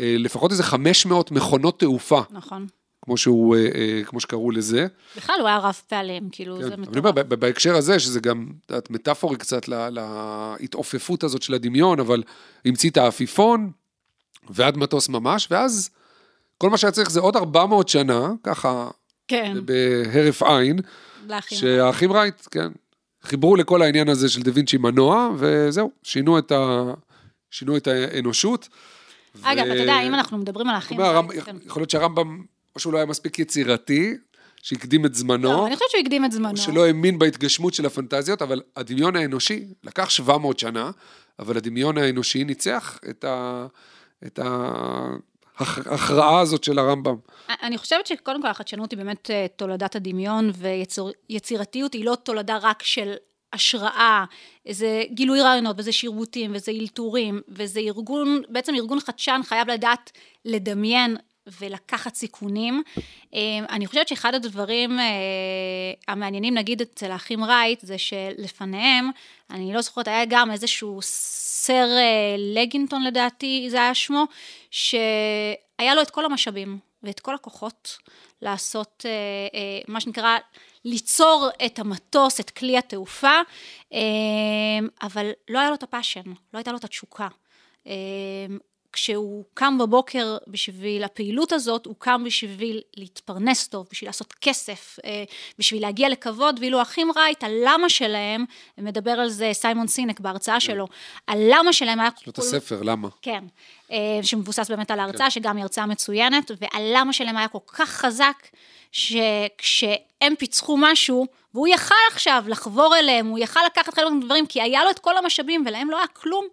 [0.00, 2.20] אה, לפחות איזה 500 מכונות תעופה.
[2.30, 2.66] נכון.
[3.02, 4.86] כמו שהוא, אה, אה, כמו שקראו לזה.
[5.16, 6.62] בכלל הוא היה רב פעלים, כאילו כן.
[6.62, 6.88] זה מטורף.
[6.88, 8.46] אני אומר, בהקשר הזה, שזה גם,
[8.78, 12.22] את מטאפורי קצת להתעופפות הזאת של הדמיון, אבל
[12.64, 13.70] המציא את האפיפון,
[14.50, 15.90] ועד מטוס ממש, ואז
[16.58, 18.88] כל מה שהיה צריך זה עוד 400 שנה, ככה,
[19.28, 19.56] כן.
[19.64, 20.78] בהרף עין,
[21.48, 22.68] שהאחים רייט, כן,
[23.22, 26.92] חיברו לכל העניין הזה של דה וינצ'י מנוע, וזהו, שינו את, ה,
[27.50, 28.68] שינו את האנושות.
[29.42, 29.72] אגב, ו...
[29.72, 31.00] אתה יודע, אם אנחנו מדברים על האחים...
[31.00, 31.42] רייט...
[31.44, 31.56] כן.
[31.66, 34.14] יכול להיות שהרמב"ם או שהוא לא היה מספיק יצירתי,
[34.62, 35.52] שהקדים את זמנו.
[35.52, 36.56] לא, אני חושבת שהוא הקדים את זמנו.
[36.56, 40.90] שלא האמין בהתגשמות של הפנטזיות, אבל הדמיון האנושי לקח 700 שנה,
[41.38, 43.66] אבל הדמיון האנושי ניצח את, ה,
[44.26, 44.38] את
[45.56, 47.16] ההכרעה הזאת של הרמב"ם.
[47.62, 50.50] אני חושבת שקודם כל החדשנות היא באמת אה, תולדת הדמיון,
[51.28, 53.14] ויצירתיות היא לא תולדה רק של
[53.52, 54.24] השראה,
[54.66, 60.10] איזה גילוי רעיונות, וזה שירבוטים, וזה אלתורים, וזה ארגון, בעצם ארגון חדשן חייב לדעת
[60.44, 62.82] לדמיין ולקחת סיכונים.
[63.34, 65.04] אה, אני חושבת שאחד הדברים אה,
[66.08, 69.10] המעניינים, נגיד אצל האחים רייט, זה שלפניהם,
[69.50, 74.24] אני לא זוכרת, היה גם איזשהו סר אה, לגינטון לדעתי, זה היה שמו,
[74.70, 77.98] שהיה לו את כל המשאבים ואת כל הכוחות
[78.42, 79.04] לעשות
[79.88, 80.38] מה שנקרא
[80.84, 83.40] ליצור את המטוס, את כלי התעופה,
[85.02, 87.28] אבל לא היה לו את הפאשן, לא הייתה לו את התשוקה.
[88.92, 95.24] כשהוא קם בבוקר בשביל הפעילות הזאת, הוא קם בשביל להתפרנס טוב, בשביל לעשות כסף, אה,
[95.58, 98.44] בשביל להגיע לכבוד, ואילו האחים רייט, הלמה שלהם,
[98.78, 100.86] מדבר על זה סיימון סינק בהרצאה שלו,
[101.28, 102.10] הלמה שלהם היה...
[102.20, 103.08] יש לו את הספר, למה?
[103.22, 103.44] כן,
[103.92, 108.46] אה, שמבוסס באמת על ההרצאה, שגם היא הרצאה מצוינת, והלמה שלהם היה כל כך חזק,
[108.92, 114.84] שכשהם פיצחו משהו, והוא יכל עכשיו לחבור אליהם, הוא יכל לקחת חלק מהדברים, כי היה
[114.84, 116.46] לו את כל המשאבים ולהם לא היה כלום.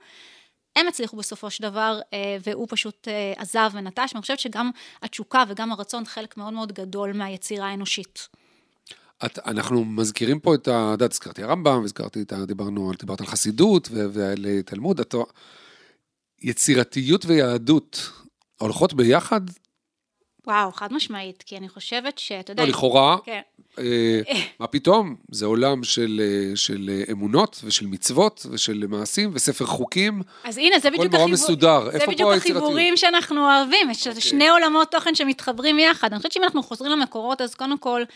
[0.78, 5.44] הם הצליחו בסופו של דבר, אה, והוא פשוט אה, עזב ונטש, ואני חושבת שגם התשוקה
[5.48, 8.28] וגם הרצון חלק מאוד מאוד גדול מהיצירה האנושית.
[9.26, 10.88] את, אנחנו מזכירים פה את ה...
[10.88, 12.46] את יודעת, הזכרתי הרמב"ם, הזכרתי את ה...
[12.46, 15.16] דיברנו, דיברת על חסידות ועל תלמוד, את...
[16.42, 18.12] יצירתיות ויהדות
[18.60, 19.42] הולכות ביחד?
[20.48, 22.64] וואו, חד משמעית, כי אני חושבת שאתה יודע...
[22.64, 23.42] לא, לכאורה, כן.
[23.80, 24.22] אה,
[24.60, 25.16] מה פתאום?
[25.32, 30.22] זה עולם של, אה, של אמונות ושל מצוות ושל מעשים וספר חוקים.
[30.44, 31.92] אז הנה, זה בדיוק, החיבור, מסודר.
[31.92, 34.10] זה בדיוק החיבורים שאנחנו אוהבים, יש okay.
[34.10, 34.22] אוקיי.
[34.22, 36.12] שני עולמות תוכן שמתחברים יחד.
[36.12, 38.08] אני חושבת שאם אנחנו חוזרים למקורות, אז קודם כל, אה,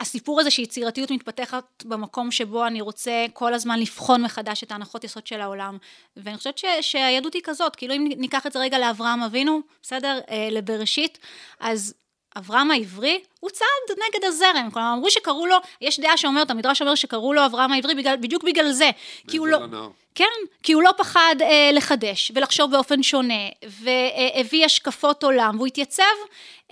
[0.00, 5.26] הסיפור הזה שיצירתיות מתפתחת במקום שבו אני רוצה כל הזמן לבחון מחדש את ההנחות יסוד
[5.26, 5.78] של העולם.
[6.16, 10.20] ואני חושבת ש, שהיהדות היא כזאת, כאילו אם ניקח את זה רגע לאברהם אבינו, בסדר?
[10.30, 11.18] אה, לבראשית,
[11.60, 11.94] אז
[12.36, 16.94] אברהם העברי הוא צעד נגד הזרם, כלומר אמרו שקראו לו, יש דעה שאומרת, המדרש אומר
[16.94, 18.90] שקראו לו אברהם העברי בגלל, בדיוק בגלל זה,
[19.28, 19.88] כי הוא לא, הנער.
[20.14, 20.24] כן,
[20.62, 26.02] כי הוא לא פחד אה, לחדש ולחשוב באופן שונה, והביא השקפות עולם, והוא התייצב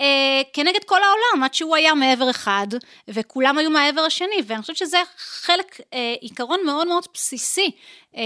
[0.01, 2.66] אה, כנגד כל העולם, עד שהוא היה מעבר אחד,
[3.09, 7.70] וכולם היו מהעבר השני, ואני חושבת שזה חלק, אה, עיקרון מאוד מאוד בסיסי
[8.16, 8.22] אה,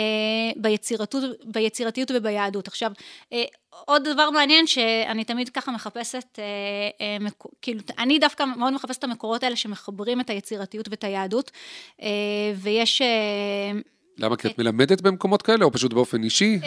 [1.44, 2.68] ביצירתיות וביהדות.
[2.68, 2.90] עכשיו,
[3.32, 3.44] אה,
[3.84, 6.44] עוד דבר מעניין שאני תמיד ככה מחפשת, אה,
[7.00, 7.44] אה, מק...
[7.62, 11.50] כאילו, אני דווקא מאוד מחפשת את המקורות האלה שמחברים את היצירתיות ואת היהדות,
[12.02, 12.08] אה,
[12.56, 13.02] ויש...
[13.02, 13.80] אה,
[14.18, 14.36] למה?
[14.36, 16.60] כי את מלמדת במקומות כאלה, או פשוט באופן אישי?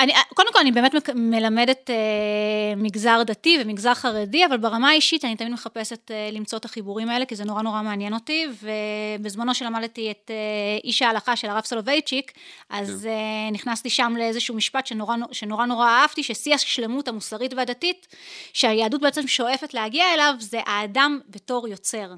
[0.00, 5.36] אני, קודם כל, אני באמת מלמדת אה, מגזר דתי ומגזר חרדי, אבל ברמה האישית אני
[5.36, 10.10] תמיד מחפשת אה, למצוא את החיבורים האלה, כי זה נורא נורא מעניין אותי, ובזמנו שלמדתי
[10.10, 10.36] את אה,
[10.84, 12.32] איש ההלכה של הרב סולובייצ'יק,
[12.70, 13.08] אז כן.
[13.08, 18.06] אה, נכנסתי שם לאיזשהו משפט שנורא שנורא נורא אהבתי, ששיא השלמות המוסרית והדתית,
[18.52, 22.12] שהיהדות בעצם שואפת להגיע אליו, זה האדם בתור יוצר.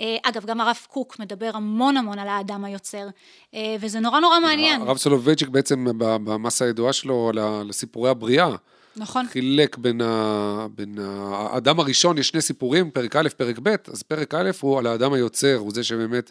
[0.00, 3.08] אה, אגב, גם הרב קוק מדבר המון המון על האדם היוצר,
[3.54, 4.80] אה, וזה נורא נורא מעניין.
[4.80, 8.54] הרב סולובייצ'יק בעצם במסה הידועה שלו על סיפורי הבריאה.
[8.96, 9.26] נכון.
[9.26, 10.66] חילק בין, ה...
[10.74, 14.86] בין האדם הראשון, יש שני סיפורים, פרק א', פרק ב', אז פרק א' הוא על
[14.86, 16.30] האדם היוצר, הוא זה שבאמת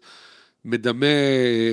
[0.66, 1.06] מדמה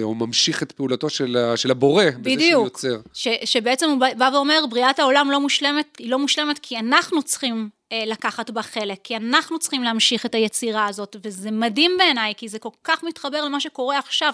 [0.03, 2.37] או ממשיך את פעולתו של, של הבורא, בדיוק.
[2.37, 3.01] בזה שהוא יוצר.
[3.13, 7.69] ש, שבעצם הוא בא ואומר, בריאת העולם לא מושלמת, היא לא מושלמת כי אנחנו צריכים
[7.93, 12.49] אה, לקחת בה חלק, כי אנחנו צריכים להמשיך את היצירה הזאת, וזה מדהים בעיניי, כי
[12.49, 14.33] זה כל כך מתחבר למה שקורה עכשיו,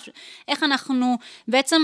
[0.49, 1.17] איך אנחנו
[1.49, 1.83] בעצם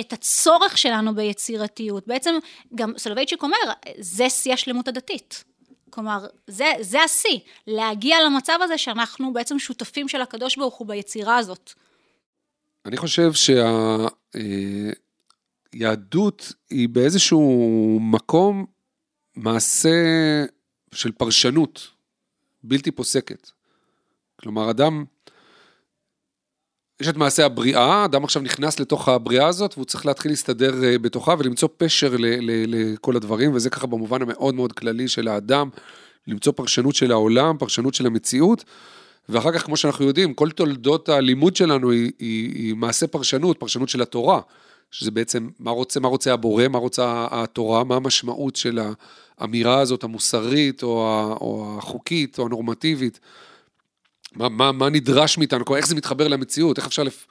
[0.00, 2.06] את הצורך שלנו ביצירתיות.
[2.06, 2.34] בעצם
[2.74, 3.56] גם סולובייצ'יק אומר,
[3.98, 5.44] זה שיא השלמות הדתית.
[5.90, 11.36] כלומר, זה, זה השיא, להגיע למצב הזה שאנחנו בעצם שותפים של הקדוש ברוך הוא ביצירה
[11.36, 11.72] הזאת.
[12.86, 13.30] אני חושב
[15.72, 18.66] שהיהדות אה, היא באיזשהו מקום
[19.36, 19.90] מעשה
[20.94, 21.88] של פרשנות
[22.62, 23.50] בלתי פוסקת.
[24.40, 25.04] כלומר, אדם,
[27.00, 30.98] יש את מעשה הבריאה, אדם עכשיו נכנס לתוך הבריאה הזאת, והוא צריך להתחיל להסתדר אה,
[30.98, 35.68] בתוכה ולמצוא פשר לכל הדברים, וזה ככה במובן המאוד מאוד כללי של האדם,
[36.26, 38.64] למצוא פרשנות של העולם, פרשנות של המציאות.
[39.28, 43.88] ואחר כך, כמו שאנחנו יודעים, כל תולדות הלימוד שלנו היא, היא, היא מעשה פרשנות, פרשנות
[43.88, 44.40] של התורה,
[44.90, 48.80] שזה בעצם מה רוצה, מה רוצה הבורא, מה רוצה התורה, מה המשמעות של
[49.38, 50.98] האמירה הזאת, המוסרית, או,
[51.40, 53.20] או החוקית, או הנורמטיבית,
[54.34, 57.26] מה, מה, מה נדרש מאיתנו, איך זה מתחבר למציאות, איך אפשר לפ,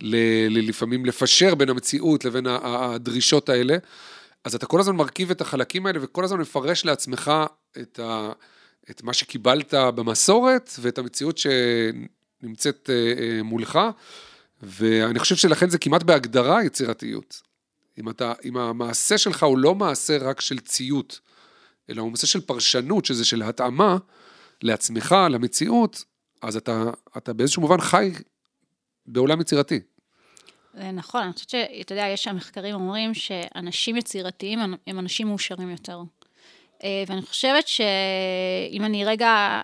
[0.00, 0.16] ל,
[0.50, 3.76] ל, לפעמים לפשר בין המציאות לבין הדרישות האלה.
[4.44, 7.32] אז אתה כל הזמן מרכיב את החלקים האלה, וכל הזמן מפרש לעצמך
[7.80, 8.32] את ה...
[8.90, 13.78] את מה שקיבלת במסורת ואת המציאות שנמצאת אה, אה, מולך,
[14.62, 17.42] ואני חושב שלכן זה כמעט בהגדרה יצירתיות.
[17.98, 21.20] אם, אתה, אם המעשה שלך הוא לא מעשה רק של ציות,
[21.90, 23.96] אלא הוא מעשה של פרשנות, שזה של התאמה
[24.62, 26.04] לעצמך, למציאות,
[26.44, 28.12] אז אתה, אתה באיזשהו מובן חי
[29.06, 29.80] בעולם יצירתי.
[30.74, 35.70] זה נכון, אני חושבת שאתה יודע, יש שם מחקרים אומרים שאנשים יצירתיים הם אנשים מאושרים
[35.70, 35.98] יותר.
[36.84, 39.60] אה, ואני חושבת שאם אני רגע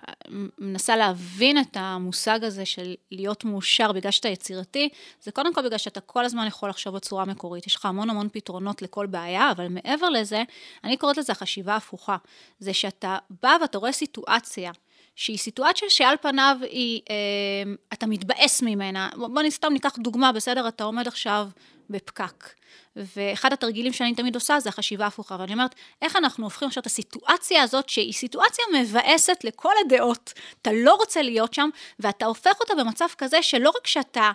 [0.59, 4.89] מנסה להבין את המושג הזה של להיות מאושר בגלל שאתה יצירתי,
[5.21, 7.67] זה קודם כל בגלל שאתה כל הזמן יכול לחשוב בצורה מקורית.
[7.67, 10.43] יש לך המון המון פתרונות לכל בעיה, אבל מעבר לזה,
[10.83, 12.17] אני קוראת לזה החשיבה הפוכה.
[12.59, 14.71] זה שאתה בא ואתה רואה סיטואציה.
[15.15, 19.09] שהיא סיטואציה שעל פניו היא, אה, אתה מתבאס ממנה.
[19.15, 20.67] בוא סתם ניקח דוגמה, בסדר?
[20.67, 21.47] אתה עומד עכשיו
[21.89, 22.53] בפקק.
[22.95, 26.85] ואחד התרגילים שאני תמיד עושה זה החשיבה ההפוכה, ואני אומרת, איך אנחנו הופכים עכשיו את
[26.85, 31.69] הסיטואציה הזאת, שהיא סיטואציה מבאסת לכל הדעות, אתה לא רוצה להיות שם,
[31.99, 34.31] ואתה הופך אותה במצב כזה שלא רק שאתה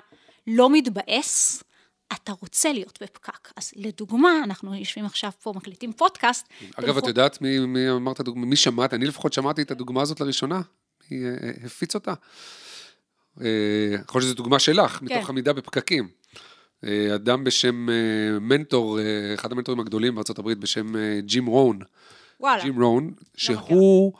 [0.46, 1.62] לא מתבאס,
[2.12, 3.52] אתה רוצה להיות בפקק.
[3.56, 6.46] אז לדוגמה, אנחנו יושבים עכשיו פה, מקליטים פודקאסט.
[6.76, 8.94] אגב, את יודעת מי, מי אמר את הדוגמה, מי שמעת?
[8.94, 10.60] אני לפחות שמעתי את הדוגמה הזאת לראשונה.
[11.10, 11.30] מי אה,
[11.64, 12.14] הפיץ אותה?
[13.40, 13.46] אה,
[14.04, 15.04] יכול להיות שזו דוגמה שלך, כן.
[15.04, 16.08] מתוך עמידה בפקקים.
[16.84, 17.94] אה, אדם בשם אה,
[18.40, 21.78] מנטור, אה, אחד המנטורים הגדולים בארצות הברית בשם אה, ג'ים רון.
[22.40, 22.62] וואלה.
[22.62, 24.12] ג'ים רון, שהוא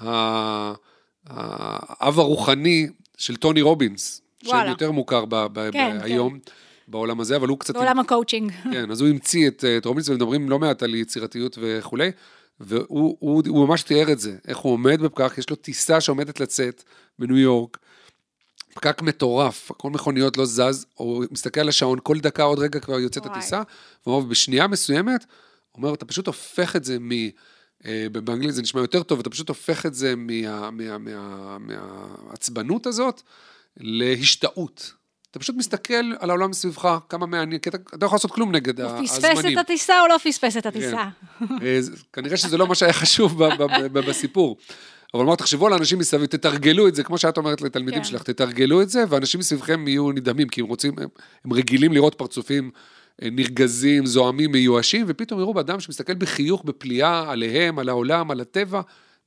[0.00, 0.72] ה-
[1.26, 2.88] האב הרוחני
[3.18, 4.66] של טוני רובינס, וואלה.
[4.70, 6.38] שיותר מוכר ב- ב- כן, היום
[6.90, 7.74] בעולם הזה, אבל הוא קצת...
[7.74, 8.52] בעולם הקואוצ'ינג.
[8.72, 12.10] כן, אז הוא המציא את, את רובינס, ומדברים לא מעט על יצירתיות וכולי,
[12.60, 16.40] והוא הוא, הוא ממש תיאר את זה, איך הוא עומד בפקק, יש לו טיסה שעומדת
[16.40, 16.82] לצאת
[17.18, 17.78] בניו יורק,
[18.74, 23.00] פקק מטורף, הכל מכוניות לא זז, הוא מסתכל על השעון, כל דקה עוד רגע כבר
[23.00, 23.26] יוצאת.
[23.26, 23.62] הטיסה,
[24.06, 25.24] והוא אומר, בשנייה מסוימת,
[25.72, 27.10] הוא אומר, אתה פשוט הופך את זה מ...
[27.86, 32.86] אה, באנגלית זה נשמע יותר טוב, אתה פשוט הופך את זה מה- מה- מה- מהעצבנות
[32.86, 33.22] הזאת
[33.76, 34.92] להשתאות.
[35.30, 38.80] אתה פשוט מסתכל על העולם מסביבך, כמה מעניין, כי אתה לא יכול לעשות כלום נגד
[38.80, 39.58] הוא ה- פספס הזמנים.
[39.58, 41.04] את הטיסה או לא פספס את הטיסה?
[41.62, 43.42] אה, זה- כנראה שזה לא מה שהיה חשוב
[43.92, 44.56] בסיפור.
[45.14, 48.04] אבל אמר, תחשבו על אנשים מסביב, תתרגלו את זה, כמו שאת אומרת לתלמידים כן.
[48.04, 51.08] שלך, תתרגלו את זה, ואנשים מסביבכם יהיו נדהמים, כי הם רוצים, הם,
[51.44, 52.70] הם רגילים לראות פרצופים
[53.22, 58.80] אה, נרגזים, זועמים, מיואשים, ופתאום יראו באדם שמסתכל בחיוך, בפליאה, עליהם, על העולם, על הטבע,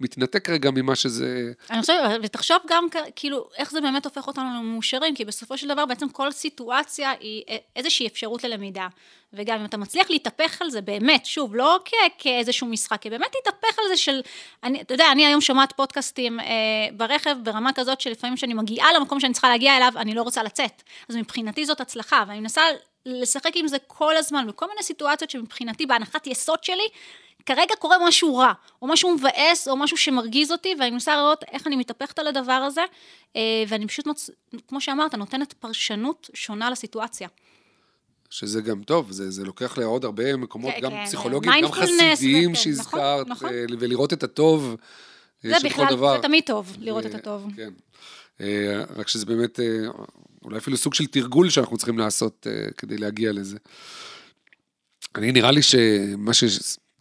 [0.03, 1.51] מתנתק רגע ממה שזה...
[1.69, 5.85] אני חושבת, ותחשוב גם כאילו, איך זה באמת הופך אותנו למאושרים, כי בסופו של דבר
[5.85, 7.43] בעצם כל סיטואציה היא
[7.75, 8.87] איזושהי אפשרות ללמידה.
[9.33, 13.31] וגם אם אתה מצליח להתהפך על זה באמת, שוב, לא כ- כאיזשהו משחק, כי באמת
[13.35, 14.21] להתהפך על זה של,
[14.63, 16.45] אני, אתה יודע, אני היום שומעת פודקאסטים אה,
[16.93, 20.83] ברכב ברמה כזאת שלפעמים כשאני מגיעה למקום שאני צריכה להגיע אליו, אני לא רוצה לצאת.
[21.09, 22.61] אז מבחינתי זאת הצלחה, ואני מנסה
[23.05, 26.87] לשחק עם זה כל הזמן, בכל מיני סיטואציות שמבחינתי, בהנחת יסוד שלי,
[27.45, 31.67] כרגע קורה משהו רע, או משהו מבאס, או משהו שמרגיז אותי, ואני מנסה לראות איך
[31.67, 32.81] אני מתהפכת על הדבר הזה,
[33.35, 34.29] אה, ואני פשוט, מוצ...
[34.67, 37.27] כמו שאמרת, נותנת פרשנות שונה לסיטואציה.
[38.29, 42.51] שזה גם טוב, זה, זה לוקח לעוד הרבה מקומות, כן, גם כן, פסיכולוגיים, גם חסידיים
[42.51, 43.77] וכן, שהזכרת, נכון, נכון.
[43.79, 44.75] ולראות את הטוב
[45.45, 46.15] אה, זה של כל בכלל, דבר.
[46.15, 47.47] זה תמיד טוב, לראות את אה, הטוב.
[47.55, 47.69] כן.
[48.95, 49.59] רק שזה באמת,
[50.43, 53.57] אולי אפילו סוג של תרגול שאנחנו צריכים לעשות כדי להגיע לזה.
[55.15, 56.33] אני, נראה לי שמה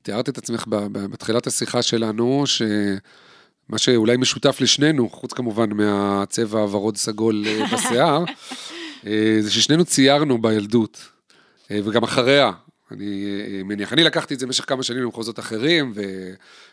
[0.02, 7.44] שתיארת את עצמך בתחילת השיחה שלנו, שמה שאולי משותף לשנינו, חוץ כמובן מהצבע הוורוד סגול
[7.46, 8.24] אה, בשיער,
[9.06, 11.08] אה, זה ששנינו ציירנו בילדות,
[11.70, 12.50] אה, וגם אחריה.
[12.90, 15.92] אני מניח, אני לקחתי את זה במשך כמה שנים למחוזות אחרים,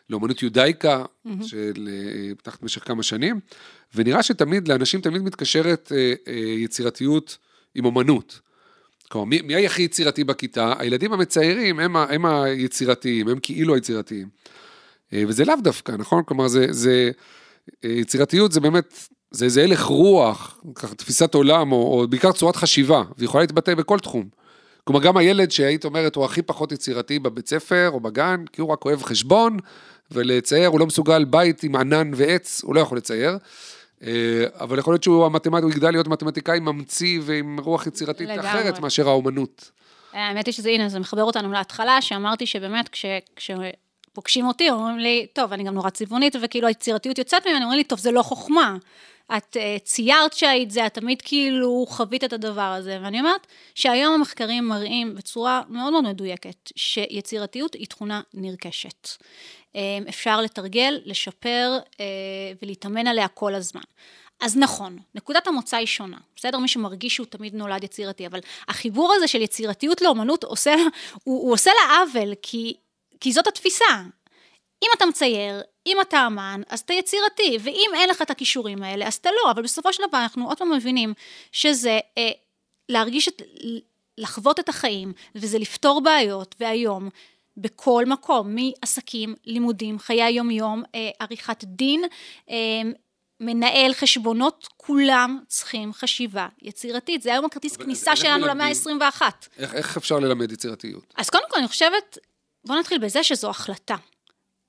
[0.10, 1.06] ולאומנות יודאיקה,
[1.42, 3.40] שפתחת במשך כמה שנים,
[3.96, 5.92] ונראה שתמיד, לאנשים תמיד מתקשרת
[6.64, 7.38] יצירתיות
[7.76, 8.40] עם אומנות.
[9.12, 10.74] כלומר, מי, מי הכי יצירתי בכיתה?
[10.80, 14.28] הילדים המציירים הם, הם היצירתיים, הם כאילו היצירתיים.
[15.14, 16.24] אה, וזה לאו דווקא, נכון?
[16.24, 17.12] כלומר, זה, זה,
[17.86, 22.56] אה, יצירתיות זה באמת, זה איזה הלך רוח, ככה תפיסת עולם, או, או בעיקר צורת
[22.56, 24.30] חשיבה, ויכולה להתבטא בכל תחום.
[24.84, 28.70] כלומר, גם הילד שהיית אומרת הוא הכי פחות יצירתי בבית ספר או בגן, כי הוא
[28.70, 29.58] רק אוהב חשבון,
[30.12, 33.38] ולצייר, הוא לא מסוגל בית עם ענן ועץ, הוא לא יכול לצייר.
[34.04, 38.50] אה, אבל יכול להיות שהוא המתמט, הוא יגדל להיות מתמטיקאי ממציא ועם רוח יצירתית לגמרי.
[38.50, 39.72] אחרת מאשר האומנות.
[40.14, 43.06] האמת היא שזה, הנה, זה מחבר אותנו להתחלה, שאמרתי שבאמת, כש...
[43.36, 47.84] כשפוגשים אותי, אומרים לי, טוב, אני גם נורא צבעונית, וכאילו היצירתיות יוצאת ממני, אומרים לי,
[47.84, 48.78] טוב, זה לא חוכמה.
[49.38, 53.00] את uh, ציירת שהיית זה, את תמיד כאילו חווית את הדבר הזה.
[53.04, 59.08] ואני אומרת שהיום המחקרים מראים בצורה מאוד מאוד מדויקת, שיצירתיות היא תכונה נרכשת.
[59.74, 61.98] Um, אפשר לתרגל, לשפר uh,
[62.62, 63.82] ולהתאמן עליה כל הזמן.
[64.40, 66.60] אז נכון, נקודת המוצא היא שונה, בסדר?
[66.60, 70.76] מי שמרגיש שהוא תמיד נולד יצירתי, אבל החיבור הזה של יצירתיות לאומנות עושה,
[71.24, 72.74] הוא, הוא עושה לה עוול, כי,
[73.20, 73.86] כי זאת התפיסה.
[74.84, 79.08] אם אתה מצייר, אם אתה אמן, אז אתה יצירתי, ואם אין לך את הכישורים האלה,
[79.08, 81.14] אז אתה לא, אבל בסופו של דבר אנחנו עוד פעם מבינים
[81.52, 82.32] שזה אה,
[82.90, 83.42] להרגיש את,
[84.18, 87.10] לחוות את החיים, וזה לפתור בעיות, והיום,
[87.58, 92.04] בכל מקום, מעסקים, לימודים, חיי היום-יום, אה, עריכת דין,
[92.50, 92.56] אה,
[93.40, 97.22] מנהל חשבונות, כולם צריכים חשיבה יצירתית.
[97.22, 98.48] זה היום הכרטיס כניסה שלנו?
[98.48, 99.22] למאה ה-21.
[99.58, 101.14] איך, איך אפשר ללמד יצירתיות?
[101.18, 102.18] אז קודם כל, אני חושבת,
[102.66, 103.96] בוא נתחיל בזה שזו החלטה.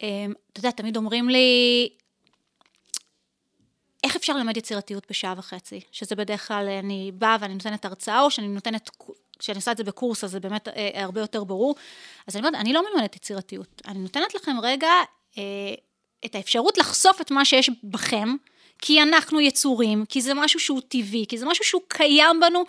[0.03, 1.89] אמ, אתה יודע, תמיד אומרים לי,
[4.05, 5.81] איך אפשר ללמד יצירתיות בשעה וחצי?
[5.93, 8.91] שזה בדרך כלל, אני באה ואני נותנת הרצאה, או שאני נותנת,
[9.41, 11.75] כשאני עושה את זה בקורס, אז זה באמת אה, הרבה יותר ברור.
[12.27, 13.83] אז אני אומרת, אני לא מלמדת יצירתיות.
[13.89, 14.91] אני נותנת לכם רגע
[15.39, 15.43] אה,
[16.25, 18.37] את האפשרות לחשוף את מה שיש בכם,
[18.79, 22.65] כי אנחנו יצורים, כי זה משהו שהוא טבעי, כי זה משהו שהוא קיים בנו,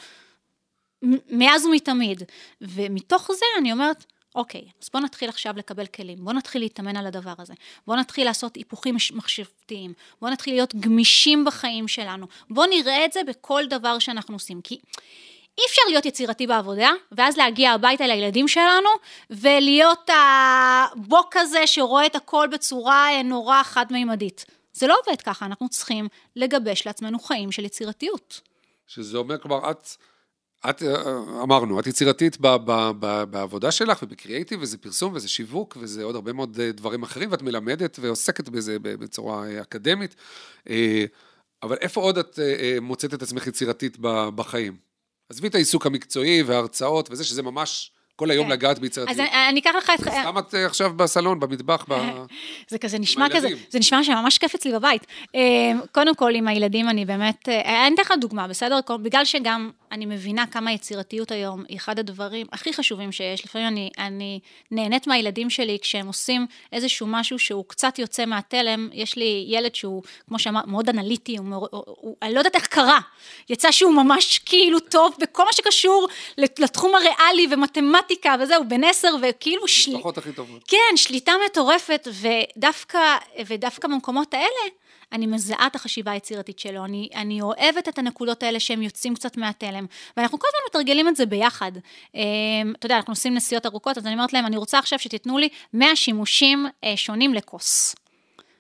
[1.30, 2.24] מאז ומתמיד.
[2.62, 4.06] ומתוך זה אני אומרת,
[4.36, 7.54] אוקיי, אז בוא נתחיל עכשיו לקבל כלים, בוא נתחיל להתאמן על הדבר הזה,
[7.88, 13.24] בוא נתחיל לעשות היפוכים מחשבתיים, בוא נתחיל להיות גמישים בחיים שלנו, בוא נראה את זה
[13.28, 14.80] בכל דבר שאנחנו עושים, כי
[15.58, 18.90] אי אפשר להיות יצירתי בעבודה, ואז להגיע הביתה לילדים שלנו,
[19.30, 24.46] ולהיות הבוק הזה שרואה את הכל בצורה אה, נורא חד-מימדית.
[24.74, 28.42] זה לא עובד ככה, אנחנו צריכים לגבש לעצמנו חיים של יצירתיות.
[28.88, 29.88] שזה אומר, כלומר, את,
[30.70, 35.78] את, אה, אמרנו, את יצירתית ב, ב, ב, בעבודה שלך ובקריאייטיב, וזה פרסום וזה שיווק
[35.80, 40.16] וזה עוד הרבה מאוד אה, דברים אחרים, ואת מלמדת ועוסקת בזה בצורה אקדמית.
[41.64, 42.40] אבל איפה עוד את
[42.82, 43.98] מוצאת את עצמך יצירתית
[44.36, 44.91] בחיים?
[45.32, 48.52] עזבי את העיסוק המקצועי וההרצאות וזה, שזה ממש כל היום כן.
[48.52, 49.20] לגעת ביצירתיות.
[49.20, 50.08] אז אני, אני אקח לך את...
[50.26, 51.94] למה את אה, עכשיו בסלון, במטבח, ב...
[52.72, 53.48] זה כזה נשמע כזה.
[53.70, 55.08] זה נשמע שממש כיף אצלי בבית.
[55.36, 58.80] אה, קודם כל, עם הילדים אני באמת, אה, אני אתן לך דוגמה, בסדר?
[59.04, 63.46] בגלל שגם אני מבינה כמה יצירתיות היום היא אחד הדברים הכי חשובים שיש.
[63.46, 64.40] לפעמים אני, אני
[64.72, 68.90] נהנית מהילדים שלי כשהם עושים איזשהו משהו שהוא קצת יוצא מהתלם.
[68.94, 72.68] יש לי ילד שהוא, כמו שאמר, מאוד אנליטי, הוא, הוא, הוא, אני לא יודעת איך
[72.68, 73.00] קרה.
[73.50, 79.68] יצא שהוא ממש כאילו טוב בכל מה שקשור לתחום הריאלי ומתמטיקה וזהו, בן עשר, וכאילו
[79.68, 79.92] של...
[79.92, 80.64] המשפחות הכי טובות.
[80.68, 84.81] כן, שליטה מטורפת, ודווקא, ודווקא במקומות האלה,
[85.12, 89.38] אני מזהה את החשיבה היצירתית שלו, אני, אני אוהבת את הנקודות האלה שהם יוצאים קצת
[89.38, 89.86] מהתלם,
[90.18, 91.72] ואנחנו כל הזמן מתרגלים את זה ביחד.
[92.16, 92.22] אה,
[92.78, 95.50] אתה יודע, אנחנו עושים נסיעות ארוכות, אז אני אומרת להם, אני רוצה עכשיו שתיתנו לי
[95.74, 97.96] 100 שימושים אה, שונים לכוס.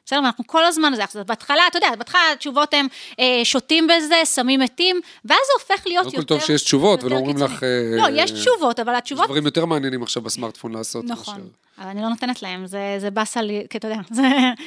[0.05, 2.87] בסדר, ואנחנו כל הזמן, זה, אז בהתחלה, אתה יודע, בהתחלה התשובות הן
[3.19, 6.17] אה, שותים בזה, שמים מתים, ואז זה הופך להיות יותר...
[6.17, 7.37] כל טוב שיש תשובות, ולא אומרים.
[7.37, 7.63] לך...
[7.63, 11.05] אה, לא, יש תשובות, אבל יש התשובות דברים יותר מעניינים עכשיו בסמארטפון לעשות.
[11.05, 11.49] נכון,
[11.81, 14.21] אבל אני לא נותנת להם, זה, זה באסה לי, כי אתה יודע, זה,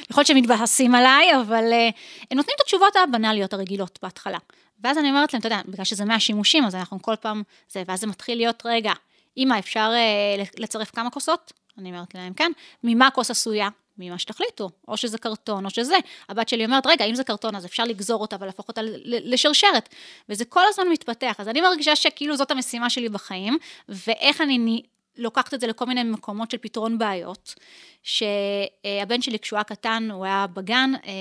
[0.09, 1.93] יכול להיות שהם מתבאסים עליי, אבל uh,
[2.31, 4.37] הם נותנים את התשובות הבנאליות הרגילות בהתחלה.
[4.83, 7.83] ואז אני אומרת להם, אתה יודע, בגלל שזה 100 שימושים, אז אנחנו כל פעם, זה,
[7.87, 8.93] ואז זה מתחיל להיות, רגע,
[9.37, 11.53] אמא, אפשר uh, לצרף כמה כוסות?
[11.77, 12.51] אני אומרת להם, כן.
[12.83, 13.69] ממה הכוס עשויה?
[13.97, 15.95] ממה שתחליטו, או שזה קרטון או שזה.
[16.29, 19.89] הבת שלי אומרת, רגע, אם זה קרטון אז אפשר לגזור אותה ולהפוך אותה לשרשרת.
[20.29, 21.35] וזה כל הזמן מתפתח.
[21.39, 23.57] אז אני מרגישה שכאילו זאת המשימה שלי בחיים,
[23.89, 24.81] ואיך אני
[25.17, 27.55] לוקחת את זה לכל מיני מקומות של פתרון בעיות.
[28.03, 31.11] שהבן שלי, כשהוא היה קטן, הוא היה בגן, אה,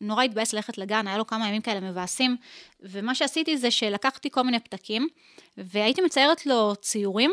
[0.00, 2.36] נורא התבאס ללכת לגן, היה לו כמה ימים כאלה מבאסים,
[2.80, 5.08] ומה שעשיתי זה שלקחתי כל מיני פתקים,
[5.58, 7.32] והייתי מציירת לו ציורים.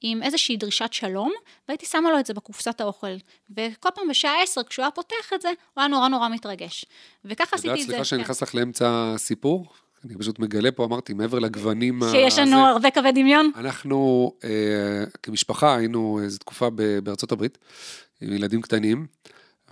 [0.00, 1.32] עם איזושהי דרישת שלום,
[1.68, 3.16] והייתי שמה לו את זה בקופסת האוכל.
[3.50, 6.84] וכל פעם בשעה עשר, כשהוא היה פותח את זה, הוא היה נורא נורא מתרגש.
[7.24, 7.92] וככה את עשיתי יודעת, את זה.
[7.92, 8.24] סליחה שאני כן.
[8.24, 9.66] נכנס לך לאמצע הסיפור,
[10.04, 12.00] אני פשוט מגלה פה, אמרתי, מעבר לגוונים...
[12.10, 13.50] שיש לנו הזה, הרבה קווי דמיון.
[13.56, 16.68] אנחנו אה, כמשפחה היינו איזו תקופה
[17.02, 17.58] בארצות הברית,
[18.20, 19.06] עם ילדים קטנים,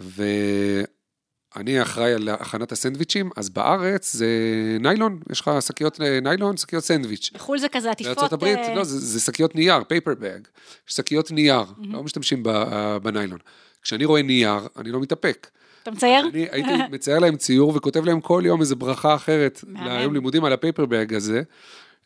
[0.00, 4.26] ואני אחראי על הכנת הסנדוויצ'ים, אז בארץ זה
[4.80, 7.30] ניילון, יש לך שקיות אה, ניילון, שקיות סנדוויץ'.
[7.34, 8.16] בחו"ל זה כזה עטיפות...
[8.16, 10.40] בארצות הברית, אה, לא, זה, זה שקיות נייר, paper bag.
[10.88, 12.42] יש שקיות נייר, לא משתמשים
[13.02, 13.38] בניילון.
[13.82, 15.48] כשאני רואה נייר, אני לא מתאפק.
[15.88, 16.26] אתה מצייר?
[16.32, 19.64] אני הייתי מצייר להם ציור וכותב להם כל יום איזה ברכה אחרת.
[19.84, 21.42] ליום לימודים על ה paper bag הזה,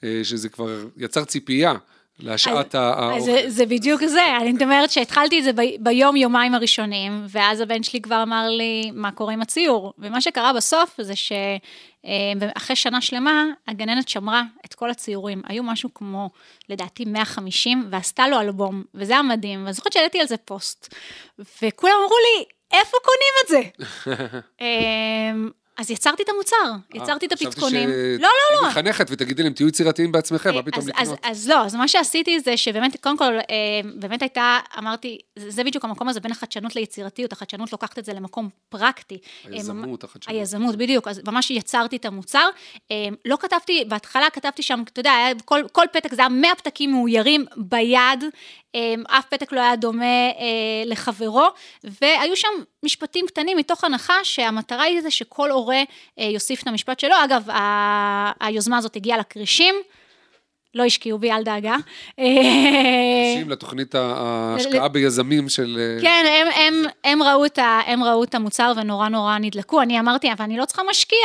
[0.04, 1.74] אה, שזה כבר יצר ציפייה
[2.22, 3.20] להשעת האוכל.
[3.20, 7.82] זה, זה בדיוק זה, אני אומרת שהתחלתי את זה ב, ביום, יומיים הראשונים, ואז הבן
[7.82, 9.92] שלי כבר אמר לי, מה קורה עם הציור?
[9.98, 15.42] ומה שקרה בסוף זה שאחרי שנה שלמה, הגננת שמרה את כל הציורים.
[15.46, 16.30] היו משהו כמו,
[16.68, 19.62] לדעתי, 150, ועשתה לו אלבום, וזה היה מדהים.
[19.62, 20.94] ואני זוכרת שהעליתי על זה פוסט,
[21.38, 23.60] וכולם אמרו לי, איפה קונים את זה?
[24.64, 27.88] אמ, אז יצרתי את המוצר, יצרתי את הפתקונים.
[27.88, 31.18] לא, לא, לא, חשבתי מחנכת ותגידי להם, תהיו יצירתיים בעצמכם, מה פתאום אז, אז, לקנות?
[31.22, 33.44] אז לא, אז מה שעשיתי זה שבאמת, קודם כל, אה,
[33.94, 38.48] באמת הייתה, אמרתי, זה, בדיוק המקום הזה בין החדשנות ליצירתיות, החדשנות לוקחת את זה למקום
[38.68, 39.18] פרקטי.
[39.46, 40.36] אה, היזמות, החדשנות.
[40.36, 42.48] היזמות, בדיוק, אז ממש יצרתי את המוצר.
[42.90, 45.12] אה, לא כתבתי, בהתחלה כתבתי שם, אתה יודע,
[45.44, 48.28] כל, פתק זה היה 100 פתקים מאוירים ביד, אה,
[49.08, 51.46] אף פתק לא היה דומה אה, לחברו,
[51.84, 52.48] והיו שם
[52.82, 55.82] משפטים קטנים מתוך הנחה שהמטרה היא זה שכל הורה
[56.18, 57.14] אה, יוסיף את המשפט שלו.
[57.24, 57.48] אגב,
[58.40, 59.74] היוזמה הזאת הגיעה לכרישים.
[60.74, 61.76] לא השקיעו בי, אל דאגה.
[62.18, 62.24] אה,
[63.36, 65.78] נשים לתוכנית ההשקעה ביזמים של...
[65.80, 69.82] אה, כן, הם, הם, הם, ראו את ה, הם ראו את המוצר ונורא נורא נדלקו.
[69.82, 71.18] אני אמרתי, אבל אני לא צריכה משקיע.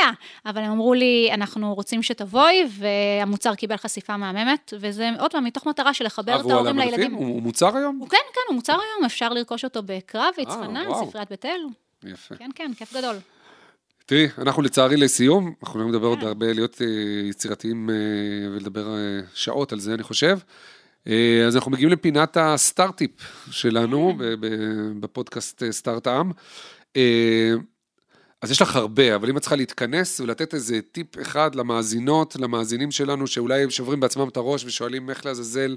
[0.46, 5.68] אבל הם אמרו לי, אנחנו רוצים שתבואי, והמוצר קיבל חשיפה מהממת, וזה עוד פעם מתוך
[5.68, 6.78] מטרה של לחבר אה, את ההורים?
[6.78, 7.14] לילדים.
[7.14, 7.98] הוא הוא מוצר היום?
[8.00, 11.08] הוא כן, כן, הוא מוצר היום, אפשר לרכוש אותו בקרב, יצחנן, וואו.
[11.08, 11.62] ספריית בית אל.
[12.04, 12.36] יפה.
[12.36, 13.16] כן, כן, כיף גדול.
[14.06, 16.28] תראי, אנחנו לצערי לסיום, אנחנו לא נדבר עוד כן.
[16.28, 16.88] הרבה, להיות אה,
[17.30, 17.96] יצירתיים אה,
[18.52, 20.40] ולדבר אה, שעות על זה, אני חושב.
[21.08, 23.12] אה, אז אנחנו מגיעים לפינת הסטארט-טיפ
[23.52, 24.14] שלנו
[25.00, 26.32] בפודקאסט אה, סטארט-עם.
[26.96, 27.54] אה,
[28.42, 32.92] אז יש לך הרבה, אבל אם את צריכה להתכנס ולתת איזה טיפ אחד למאזינות, למאזינים
[32.92, 35.76] שלנו, שאולי שוברים בעצמם את הראש ושואלים איך לעזאזל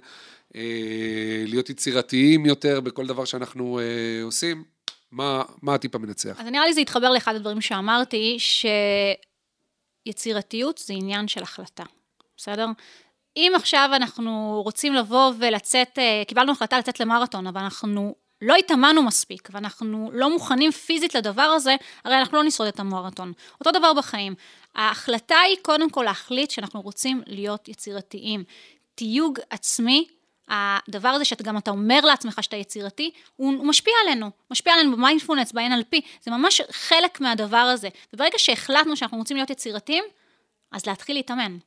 [0.57, 4.64] אה, להיות יצירתיים יותר בכל דבר שאנחנו אה, עושים,
[5.11, 6.41] מה, מה הטיפ המנצח?
[6.41, 8.37] אז נראה לי זה יתחבר לאחד הדברים שאמרתי,
[10.07, 11.85] שיצירתיות זה עניין של החלטה,
[12.37, 12.67] בסדר?
[13.37, 19.03] אם עכשיו אנחנו רוצים לבוא ולצאת, אה, קיבלנו החלטה לצאת למרתון, אבל אנחנו לא התאמנו
[19.03, 23.33] מספיק, ואנחנו לא מוכנים פיזית לדבר הזה, הרי אנחנו לא נשרוד את המרתון.
[23.61, 24.35] אותו דבר בחיים.
[24.75, 28.45] ההחלטה היא קודם כל להחליט שאנחנו רוצים להיות יצירתיים.
[28.95, 30.07] תיוג עצמי,
[30.49, 34.96] הדבר הזה שאתה גם אתה אומר לעצמך שאתה יצירתי, הוא, הוא משפיע עלינו, משפיע עלינו
[34.96, 37.88] במיינדפולנס, ב-NLP, זה ממש חלק מהדבר הזה.
[38.12, 40.05] וברגע שהחלטנו שאנחנו רוצים להיות יצירתיים,
[40.72, 41.59] אז להתחיל להתאמן.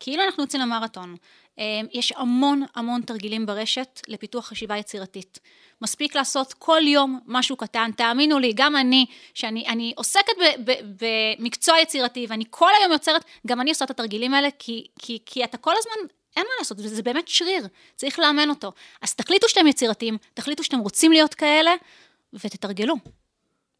[0.00, 1.16] כאילו אנחנו יוצאים למרתון.
[1.58, 5.38] אה, יש המון המון תרגילים ברשת לפיתוח חשיבה יצירתית.
[5.82, 11.04] מספיק לעשות כל יום משהו קטן, תאמינו לי, גם אני, שאני עוסקת ב, ב,
[11.38, 15.44] במקצוע יצירתי ואני כל היום יוצרת, גם אני עושה את התרגילים האלה, כי, כי, כי
[15.44, 17.66] אתה כל הזמן, אין מה לעשות, זה באמת שריר,
[17.96, 18.72] צריך לאמן אותו.
[19.02, 21.70] אז תחליטו שאתם יצירתיים, תחליטו שאתם רוצים להיות כאלה,
[22.32, 22.94] ותתרגלו,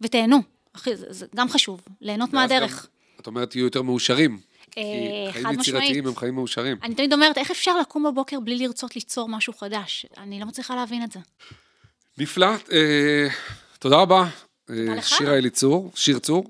[0.00, 0.38] ותהנו.
[0.72, 2.82] אחי, זה, זה גם חשוב, ליהנות מהדרך.
[2.82, 4.38] גם, את אומרת, תהיו יותר מאושרים.
[4.78, 4.82] אה,
[5.32, 6.76] כי חיים יצירתיים הם חיים מאושרים.
[6.82, 10.06] אני תמיד אומרת, איך אפשר לקום בבוקר בלי לרצות ליצור משהו חדש?
[10.18, 11.20] אני לא מצליחה להבין את זה.
[12.18, 13.28] נפלא, אה,
[13.78, 14.28] תודה רבה.
[14.64, 15.08] תודה לך.
[15.08, 16.44] שירה אליצור, שיר צור.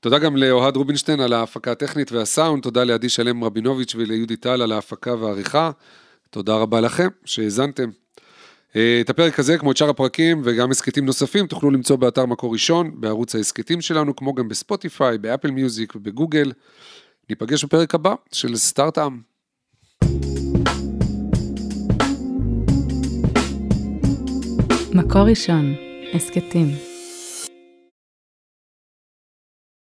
[0.00, 4.72] תודה גם לאוהד רובינשטיין על ההפקה הטכנית והסאונד, תודה לעדי שלם רבינוביץ' וליהודי טל על
[4.72, 5.70] ההפקה והעריכה.
[6.30, 7.90] תודה רבה לכם שהאזנתם.
[8.76, 12.52] אה, את הפרק הזה, כמו את שאר הפרקים וגם הסכתים נוספים, תוכלו למצוא באתר מקור
[12.52, 16.52] ראשון, בערוץ ההסכתים שלנו, כמו גם בספוטיפיי, באפל מיוזיק ובגוגל.
[17.30, 19.20] ניפגש בפרק הבא של סטארט-עם.
[24.94, 25.74] מקור ראשון,
[26.14, 26.85] הסכתים.